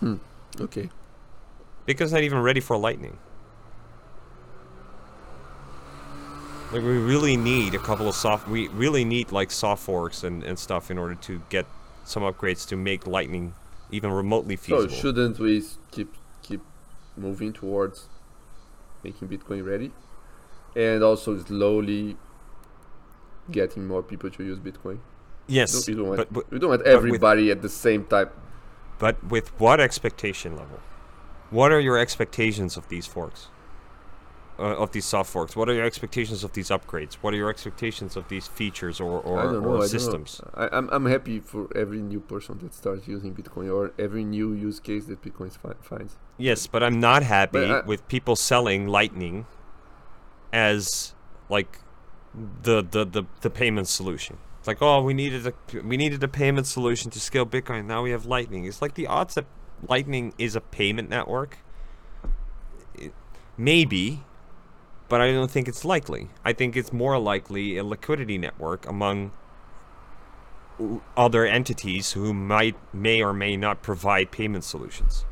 Hmm. 0.00 0.16
Okay. 0.60 0.90
Bitcoin's 1.88 2.12
not 2.12 2.22
even 2.22 2.40
ready 2.40 2.60
for 2.60 2.76
Lightning. 2.76 3.16
Like 6.70 6.82
we 6.82 6.98
really 6.98 7.38
need 7.38 7.74
a 7.74 7.78
couple 7.78 8.06
of 8.06 8.14
soft. 8.14 8.46
We 8.46 8.68
really 8.68 9.04
need 9.04 9.32
like 9.32 9.50
soft 9.50 9.82
forks 9.82 10.22
and, 10.22 10.44
and 10.44 10.58
stuff 10.58 10.90
in 10.90 10.98
order 10.98 11.14
to 11.14 11.40
get 11.48 11.64
some 12.04 12.22
upgrades 12.22 12.68
to 12.68 12.76
make 12.76 13.06
Lightning 13.06 13.54
even 13.90 14.10
remotely 14.12 14.56
feasible. 14.56 14.90
So 14.90 14.94
shouldn't 14.94 15.38
we 15.38 15.64
keep 15.90 16.14
keep 16.42 16.60
moving 17.16 17.54
towards 17.54 18.08
making 19.02 19.28
Bitcoin 19.28 19.64
ready, 19.64 19.90
and 20.76 21.02
also 21.02 21.38
slowly 21.42 22.18
getting 23.50 23.86
more 23.86 24.02
people 24.02 24.28
to 24.28 24.44
use 24.44 24.58
Bitcoin? 24.58 24.98
yes, 25.46 25.88
you 25.88 25.94
don't 25.94 26.08
want 26.08 26.18
but, 26.18 26.32
but 26.34 26.50
we 26.50 26.58
don't 26.58 26.68
want 26.68 26.82
with- 26.82 26.88
everybody 26.88 27.50
at 27.50 27.62
the 27.62 27.68
same 27.70 28.04
time. 28.04 28.28
but 28.98 29.24
with 29.24 29.58
what 29.58 29.80
expectation 29.80 30.54
level? 30.54 30.80
What 31.50 31.72
are 31.72 31.80
your 31.80 31.98
expectations 31.98 32.76
of 32.76 32.88
these 32.88 33.06
forks? 33.06 33.48
Uh, 34.58 34.74
of 34.76 34.90
these 34.90 35.04
soft 35.04 35.30
forks? 35.30 35.54
What 35.54 35.68
are 35.68 35.72
your 35.74 35.84
expectations 35.84 36.42
of 36.42 36.52
these 36.52 36.68
upgrades? 36.68 37.14
What 37.20 37.32
are 37.32 37.36
your 37.36 37.48
expectations 37.48 38.16
of 38.16 38.28
these 38.28 38.48
features 38.48 39.00
or, 39.00 39.20
or, 39.20 39.38
I 39.38 39.42
don't 39.44 39.62
know. 39.62 39.68
or 39.68 39.84
I 39.84 39.86
systems? 39.86 40.40
I, 40.52 40.68
I'm 40.72 40.88
I'm 40.90 41.06
happy 41.06 41.38
for 41.38 41.68
every 41.76 42.02
new 42.02 42.18
person 42.18 42.58
that 42.62 42.74
starts 42.74 43.06
using 43.06 43.32
Bitcoin 43.36 43.72
or 43.72 43.92
every 44.00 44.24
new 44.24 44.52
use 44.52 44.80
case 44.80 45.04
that 45.06 45.22
Bitcoin 45.22 45.52
fi- 45.52 45.74
finds. 45.80 46.16
Yes, 46.38 46.66
but 46.66 46.82
I'm 46.82 46.98
not 46.98 47.22
happy 47.22 47.66
I- 47.66 47.82
with 47.82 48.08
people 48.08 48.34
selling 48.34 48.88
Lightning 48.88 49.46
as 50.52 51.14
like 51.48 51.78
the, 52.62 52.82
the 52.82 53.04
the 53.04 53.24
the 53.42 53.50
payment 53.50 53.86
solution. 53.86 54.38
It's 54.58 54.66
like, 54.66 54.82
oh, 54.82 55.02
we 55.02 55.14
needed 55.14 55.46
a 55.46 55.52
we 55.84 55.96
needed 55.96 56.22
a 56.24 56.28
payment 56.28 56.66
solution 56.66 57.12
to 57.12 57.20
scale 57.20 57.46
Bitcoin. 57.46 57.86
Now 57.86 58.02
we 58.02 58.10
have 58.10 58.26
Lightning. 58.26 58.64
It's 58.64 58.82
like 58.82 58.94
the 58.94 59.06
odds 59.06 59.34
that 59.34 59.46
Lightning 59.86 60.34
is 60.38 60.56
a 60.56 60.60
payment 60.60 61.08
network. 61.08 61.58
maybe, 63.56 64.22
but 65.08 65.20
I 65.20 65.32
don't 65.32 65.50
think 65.50 65.68
it's 65.68 65.84
likely. 65.84 66.28
I 66.44 66.52
think 66.52 66.76
it's 66.76 66.92
more 66.92 67.18
likely 67.18 67.76
a 67.76 67.84
liquidity 67.84 68.38
network 68.38 68.86
among 68.86 69.32
other 71.16 71.44
entities 71.44 72.12
who 72.12 72.32
might 72.32 72.76
may 72.94 73.22
or 73.22 73.32
may 73.32 73.56
not 73.56 73.82
provide 73.82 74.30
payment 74.30 74.64
solutions. 74.64 75.24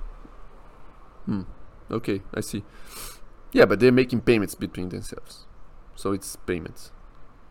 Hmm. 1.24 1.42
Okay, 1.90 2.22
I 2.34 2.40
see. 2.40 2.64
Yeah, 3.52 3.64
but 3.64 3.78
they're 3.78 3.92
making 3.92 4.22
payments 4.22 4.54
between 4.54 4.88
themselves, 4.88 5.46
so 5.94 6.12
it's 6.12 6.34
payments. 6.36 6.90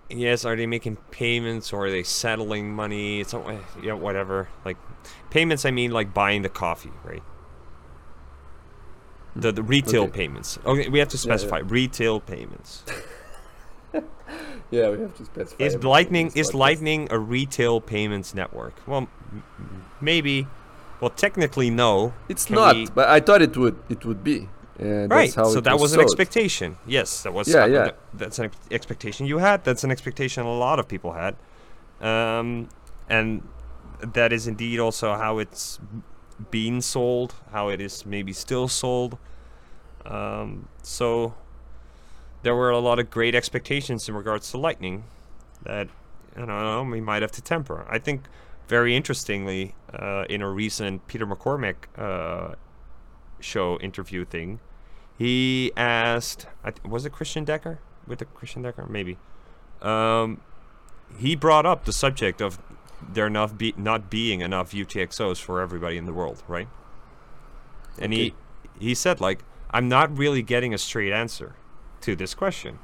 Yes, 0.09 0.45
are 0.45 0.55
they 0.55 0.67
making 0.67 0.97
payments 1.11 1.73
or 1.73 1.87
are 1.87 1.91
they 1.91 2.03
settling 2.03 2.71
money? 2.73 3.21
It's 3.21 3.33
not, 3.33 3.49
eh, 3.49 3.57
yeah, 3.81 3.93
whatever. 3.93 4.49
Like 4.63 4.77
payments, 5.31 5.65
I 5.65 5.71
mean 5.71 5.91
like 5.91 6.13
buying 6.13 6.43
the 6.43 6.49
coffee, 6.49 6.91
right? 7.03 7.23
The 9.35 9.51
the 9.51 9.63
retail 9.63 10.03
Okay. 10.03 10.11
payments. 10.11 10.59
Okay, 10.65 10.87
we 10.89 10.99
have 10.99 11.09
to 11.09 11.17
Yeah, 11.17 11.21
yeah. 11.31 11.35
specify 11.37 11.57
retail 11.59 12.19
payments. 12.19 12.83
Yeah, 14.71 14.89
we 14.89 14.99
have 15.01 15.15
to 15.17 15.25
specify. 15.25 15.63
Is 15.63 15.75
Lightning 15.83 16.31
is. 16.33 16.53
Lightning 16.55 17.07
a 17.11 17.19
retail 17.19 17.79
payments 17.79 18.33
network? 18.33 18.73
Well, 18.87 19.07
maybe. 20.01 20.47
Well, 20.99 21.11
technically 21.11 21.69
no. 21.69 22.13
It's 22.27 22.45
Can 22.45 22.55
not, 22.55 22.75
we- 22.75 22.87
but 22.87 23.07
I 23.07 23.19
thought 23.19 23.43
it 23.43 23.55
would. 23.55 23.77
It 23.89 24.03
would 24.05 24.23
be. 24.23 24.49
And 24.79 25.09
right. 25.09 25.31
So 25.31 25.61
that 25.61 25.79
was 25.79 25.93
an 25.93 25.99
expectation. 26.01 26.77
Yes, 26.85 27.23
that 27.23 27.33
was. 27.33 27.47
Yeah, 27.47 27.65
yeah. 27.65 27.83
that- 27.85 27.97
that's 28.13 28.39
an 28.39 28.45
ex- 28.45 28.57
expectation 28.71 29.25
you 29.25 29.37
had. 29.39 29.63
That's 29.63 29.83
an 29.83 29.91
expectation 29.91 30.45
a 30.45 30.53
lot 30.53 30.79
of 30.79 30.87
people 30.87 31.13
had, 31.13 31.35
um, 32.01 32.69
and 33.09 33.41
that 34.01 34.31
is 34.33 34.47
indeed 34.47 34.79
also 34.79 35.15
how 35.15 35.37
it's 35.39 35.79
been 36.51 36.81
sold. 36.81 37.35
How 37.51 37.69
it 37.69 37.79
is 37.81 38.05
maybe 38.05 38.33
still 38.33 38.67
sold. 38.67 39.17
Um, 40.05 40.67
so 40.83 41.33
there 42.43 42.55
were 42.55 42.69
a 42.69 42.79
lot 42.79 42.99
of 42.99 43.09
great 43.09 43.33
expectations 43.35 44.07
in 44.09 44.15
regards 44.15 44.51
to 44.51 44.57
Lightning 44.57 45.05
that 45.63 45.87
I 46.35 46.39
don't 46.39 46.47
know 46.47 46.83
we 46.83 47.01
might 47.01 47.21
have 47.21 47.31
to 47.33 47.41
temper. 47.41 47.85
I 47.89 47.97
think 47.99 48.23
very 48.67 48.95
interestingly 48.95 49.73
uh, 49.93 50.25
in 50.29 50.41
a 50.41 50.49
recent 50.49 51.07
Peter 51.07 51.25
McCormack 51.25 51.75
uh, 51.97 52.55
show 53.39 53.77
interview 53.79 54.25
thing, 54.25 54.59
he 55.17 55.71
asked, 55.77 56.47
was 56.87 57.05
it 57.05 57.11
Christian 57.11 57.45
Decker? 57.45 57.79
With 58.07 58.19
the 58.19 58.25
Christian 58.25 58.61
Decker, 58.61 58.85
maybe. 58.87 59.17
Um, 59.81 60.41
he 61.17 61.35
brought 61.35 61.65
up 61.65 61.85
the 61.85 61.93
subject 61.93 62.41
of 62.41 62.59
there 63.07 63.29
not 63.29 63.57
be 63.57 63.73
not 63.77 64.09
being 64.09 64.41
enough 64.41 64.71
UTXOs 64.71 65.41
for 65.41 65.61
everybody 65.61 65.97
in 65.97 66.05
the 66.05 66.13
world, 66.13 66.43
right? 66.47 66.67
And 67.99 68.13
he 68.13 68.33
he 68.79 68.93
said 68.93 69.21
like, 69.21 69.43
I'm 69.71 69.87
not 69.87 70.15
really 70.17 70.41
getting 70.41 70.73
a 70.73 70.77
straight 70.77 71.13
answer 71.13 71.55
to 72.01 72.15
this 72.15 72.33
question. 72.33 72.79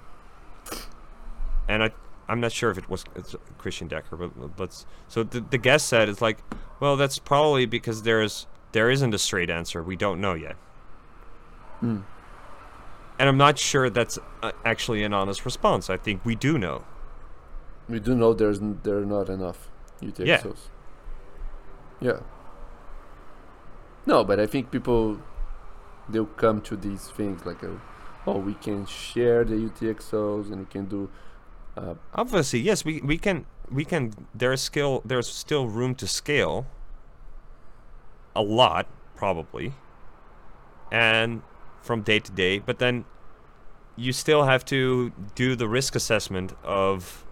And 1.67 1.83
I 1.83 1.91
I'm 2.27 2.39
not 2.39 2.51
sure 2.51 2.71
if 2.71 2.77
it 2.77 2.89
was 2.89 3.03
Christian 3.57 3.87
Decker, 3.87 4.15
but 4.15 4.55
but. 4.55 4.85
So 5.07 5.23
the 5.23 5.41
the 5.41 5.57
guest 5.57 5.87
said 5.87 6.07
it's 6.07 6.21
like, 6.21 6.39
well, 6.79 6.95
that's 6.95 7.19
probably 7.19 7.65
because 7.65 8.03
there's 8.03 8.47
there 8.71 8.89
isn't 8.89 9.13
a 9.13 9.17
straight 9.17 9.49
answer. 9.49 9.81
We 9.83 9.95
don't 9.95 10.19
know 10.21 10.33
yet. 10.33 10.55
Hmm. 11.79 12.01
and 13.17 13.27
I'm 13.29 13.37
not 13.37 13.57
sure 13.57 13.89
that's 13.89 14.19
uh, 14.43 14.51
actually 14.63 15.03
an 15.03 15.13
honest 15.13 15.45
response. 15.45 15.89
I 15.89 15.97
think 15.97 16.23
we 16.23 16.35
do 16.35 16.57
know. 16.59 16.83
We 17.89 17.99
do 17.99 18.13
know 18.15 18.33
there's 18.33 18.59
n- 18.61 18.79
there 18.83 18.97
are 18.99 19.05
not 19.05 19.29
enough 19.29 19.69
UTXOs. 20.01 20.69
Yeah. 21.99 22.11
Yeah. 22.13 22.19
No, 24.05 24.23
but 24.23 24.39
I 24.39 24.45
think 24.45 24.71
people 24.71 25.19
they'll 26.09 26.25
come 26.25 26.61
to 26.61 26.75
these 26.75 27.09
things 27.09 27.45
like, 27.45 27.63
uh, 27.63 27.69
oh, 28.27 28.37
we 28.39 28.53
can 28.55 28.85
share 28.85 29.43
the 29.43 29.55
UTXOs 29.55 30.51
and 30.51 30.59
we 30.59 30.65
can 30.65 30.85
do. 30.85 31.09
Uh, 31.77 31.95
Obviously, 32.13 32.59
yes, 32.59 32.83
we, 32.85 33.01
we 33.01 33.17
can 33.17 33.45
we 33.69 33.85
can 33.85 34.13
there's 34.35 34.61
still 34.61 35.01
there's 35.05 35.27
still 35.27 35.67
room 35.67 35.95
to 35.95 36.07
scale 36.07 36.65
a 38.35 38.41
lot, 38.41 38.87
probably. 39.15 39.73
And 40.91 41.41
from 41.81 42.01
day 42.01 42.19
to 42.19 42.31
day, 42.31 42.59
but 42.59 42.79
then 42.79 43.05
you 43.95 44.13
still 44.13 44.43
have 44.43 44.65
to 44.65 45.11
do 45.35 45.55
the 45.55 45.67
risk 45.67 45.95
assessment 45.95 46.53
of 46.63 47.25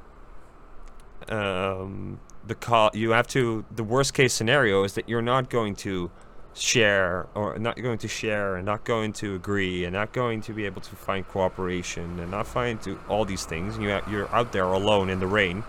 um, 1.29 2.19
the 2.45 2.55
co- 2.55 2.89
you 2.93 3.11
have 3.11 3.27
to 3.27 3.65
the 3.73 3.83
worst 3.83 4.13
case 4.13 4.33
scenario 4.33 4.83
is 4.83 4.93
that 4.93 5.07
you're 5.07 5.21
not 5.21 5.49
going 5.49 5.75
to 5.75 6.11
share 6.53 7.27
or 7.35 7.57
not 7.59 7.77
going 7.77 7.97
to 7.99 8.07
share 8.07 8.55
and 8.55 8.65
not 8.65 8.83
going 8.83 9.13
to 9.13 9.35
agree 9.35 9.85
and 9.85 9.93
not 9.93 10.11
going 10.11 10.41
to 10.41 10.53
be 10.53 10.65
able 10.65 10.81
to 10.81 10.95
find 10.95 11.27
cooperation 11.27 12.19
and 12.19 12.31
not 12.31 12.47
find 12.47 12.81
to 12.81 12.99
all 13.07 13.23
these 13.23 13.45
things 13.45 13.77
you 13.77 13.89
ha- 13.89 14.01
you're 14.09 14.27
out 14.35 14.51
there 14.51 14.65
alone 14.65 15.09
in 15.09 15.19
the 15.19 15.27
rain 15.27 15.63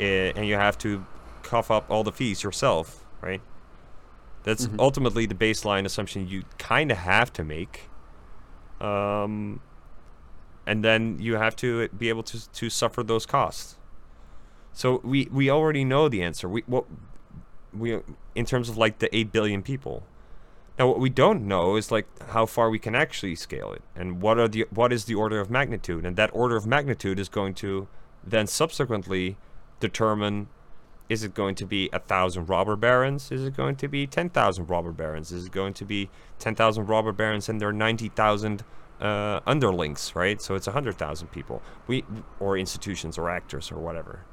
eh, 0.00 0.32
and 0.34 0.46
you 0.46 0.54
have 0.54 0.76
to 0.76 1.04
cough 1.42 1.70
up 1.70 1.88
all 1.88 2.02
the 2.02 2.12
fees 2.12 2.42
yourself 2.42 3.04
right 3.20 3.40
that's 4.44 4.66
Mhm. 4.66 4.76
ultimately 4.78 5.26
the 5.26 5.34
baseline 5.34 5.84
assumption 5.84 6.26
you 6.26 6.42
kind 6.58 6.90
of 6.90 6.98
have 6.98 7.32
to 7.32 7.44
make 7.44 7.88
um, 8.80 9.60
and 10.66 10.84
then 10.84 11.18
you 11.20 11.36
have 11.36 11.54
to 11.56 11.88
be 11.88 12.08
able 12.08 12.22
to 12.22 12.50
to 12.52 12.68
suffer 12.70 13.02
those 13.02 13.26
costs 13.26 13.76
so 14.72 15.00
we 15.04 15.28
we 15.30 15.50
already 15.50 15.84
know 15.84 16.08
the 16.08 16.22
answer. 16.22 16.48
We 16.48 16.62
what 16.66 16.84
we 17.76 18.00
in 18.34 18.46
terms 18.46 18.68
of 18.70 18.76
like 18.78 19.00
the 19.00 19.14
eight 19.14 19.30
billion 19.30 19.62
people. 19.62 20.02
Now 20.78 20.88
what 20.88 20.98
we 20.98 21.10
don't 21.10 21.46
know 21.46 21.76
is 21.76 21.90
like 21.92 22.06
how 22.30 22.46
far 22.46 22.70
we 22.70 22.78
can 22.78 22.94
actually 22.94 23.34
scale 23.34 23.72
it, 23.74 23.82
and 23.94 24.22
what 24.22 24.38
are 24.38 24.48
the 24.48 24.64
what 24.70 24.90
is 24.90 25.04
the 25.04 25.14
order 25.14 25.40
of 25.40 25.50
magnitude, 25.50 26.06
and 26.06 26.16
that 26.16 26.30
order 26.32 26.56
of 26.56 26.66
magnitude 26.66 27.18
is 27.18 27.28
going 27.28 27.52
to 27.56 27.86
then 28.24 28.46
subsequently 28.46 29.36
determine 29.78 30.48
is 31.12 31.22
it 31.22 31.34
going 31.34 31.54
to 31.54 31.66
be 31.66 31.90
a 31.92 31.98
thousand 31.98 32.48
robber 32.48 32.74
barons? 32.74 33.30
Is 33.30 33.44
it 33.44 33.54
going 33.54 33.76
to 33.76 33.86
be 33.86 34.06
ten 34.06 34.30
thousand 34.30 34.70
robber 34.70 34.92
barons? 34.92 35.30
Is 35.30 35.44
it 35.44 35.52
going 35.52 35.74
to 35.74 35.84
be 35.84 36.08
ten 36.38 36.54
thousand 36.54 36.86
robber 36.86 37.12
barons 37.12 37.50
and 37.50 37.60
their 37.60 37.70
ninety 37.70 38.08
thousand 38.08 38.64
uh, 38.98 39.40
underlings? 39.46 40.12
Right, 40.16 40.40
so 40.40 40.54
it's 40.54 40.66
a 40.66 40.72
hundred 40.72 40.96
thousand 40.96 41.28
people. 41.28 41.60
We 41.86 42.04
or 42.40 42.56
institutions 42.56 43.18
or 43.18 43.28
actors 43.28 43.70
or 43.70 43.78
whatever. 43.78 44.24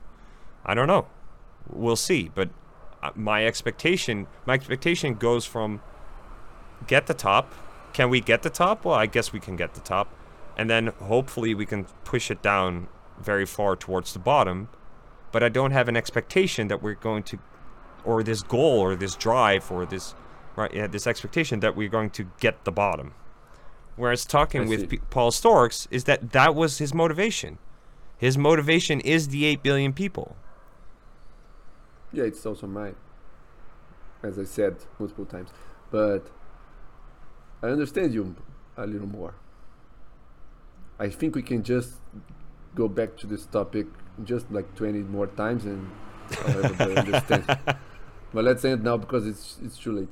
I 0.66 0.74
don't 0.74 0.88
know. 0.88 1.08
We'll 1.70 1.98
see. 1.98 2.32
But 2.34 2.50
uh, 3.04 3.12
my 3.14 3.46
expectation, 3.46 4.28
my 4.46 4.54
expectation 4.54 5.16
goes 5.16 5.46
from 5.46 5.82
get 6.88 7.08
the 7.08 7.14
top. 7.14 7.54
Can 7.92 8.10
we 8.10 8.22
get 8.22 8.42
the 8.42 8.50
top? 8.50 8.86
Well, 8.86 8.96
I 8.96 9.06
guess 9.06 9.34
we 9.34 9.42
can 9.42 9.58
get 9.58 9.74
the 9.74 9.82
top, 9.82 10.08
and 10.56 10.70
then 10.70 10.88
hopefully 10.88 11.54
we 11.54 11.66
can 11.66 11.88
push 12.06 12.32
it 12.32 12.42
down 12.42 12.88
very 13.20 13.46
far 13.46 13.76
towards 13.76 14.14
the 14.14 14.20
bottom. 14.20 14.70
But 15.32 15.44
I 15.44 15.50
don't 15.50 15.72
have 15.72 15.88
an 15.88 15.96
expectation 15.98 16.68
that 16.70 16.82
we're 16.82 16.96
going 16.96 17.24
to, 17.24 17.40
or 18.04 18.24
this 18.24 18.42
goal, 18.42 18.80
or 18.80 18.96
this 18.96 19.16
drive, 19.16 19.72
or 19.72 19.86
this, 19.86 20.16
right? 20.56 20.74
Yeah, 20.74 20.88
this 20.88 21.06
expectation 21.06 21.60
that 21.60 21.76
we're 21.76 21.90
going 21.90 22.10
to 22.12 22.32
get 22.40 22.66
the 22.66 22.72
bottom. 22.72 23.14
Whereas 23.96 24.26
talking 24.26 24.68
with. 24.68 24.90
P- 24.90 25.00
Paul 25.10 25.32
Sztorc's 25.32 25.88
is 25.92 26.06
that 26.06 26.32
that 26.32 26.56
was 26.56 26.78
his 26.80 26.94
motivation. 26.94 27.60
His 28.18 28.38
motivation 28.38 29.00
is 29.02 29.28
the 29.30 29.46
eight 29.46 29.62
billion 29.64 29.94
people. 29.94 30.36
yeah, 32.12 32.24
it's 32.24 32.46
also 32.46 32.68
mine, 32.68 32.96
as 34.24 34.40
I 34.40 34.44
said 34.44 34.78
multiple 34.98 35.26
times. 35.26 35.50
But 35.92 36.28
I 37.62 37.68
understand 37.68 38.14
you 38.14 38.36
a 38.78 38.86
little 38.88 39.08
more. 39.08 39.36
I 40.98 41.10
think 41.10 41.36
we 41.36 41.44
can 41.44 41.64
just 41.64 41.94
go 42.76 42.88
back 42.88 43.16
to 43.18 43.28
this 43.28 43.46
topic 43.46 43.88
just 44.26 44.52
like 44.52 44.74
20 44.76 45.00
more 45.00 45.28
times 45.28 45.66
and 45.66 45.90
I'll 46.46 46.62
have 46.62 46.72
a 46.72 46.74
better 46.76 47.00
understand. 47.00 47.58
But 48.32 48.44
let's 48.44 48.64
end 48.64 48.84
now 48.84 48.96
because 48.98 49.26
it's 49.26 49.58
it's 49.64 49.78
too 49.78 49.92
late. 49.92 50.10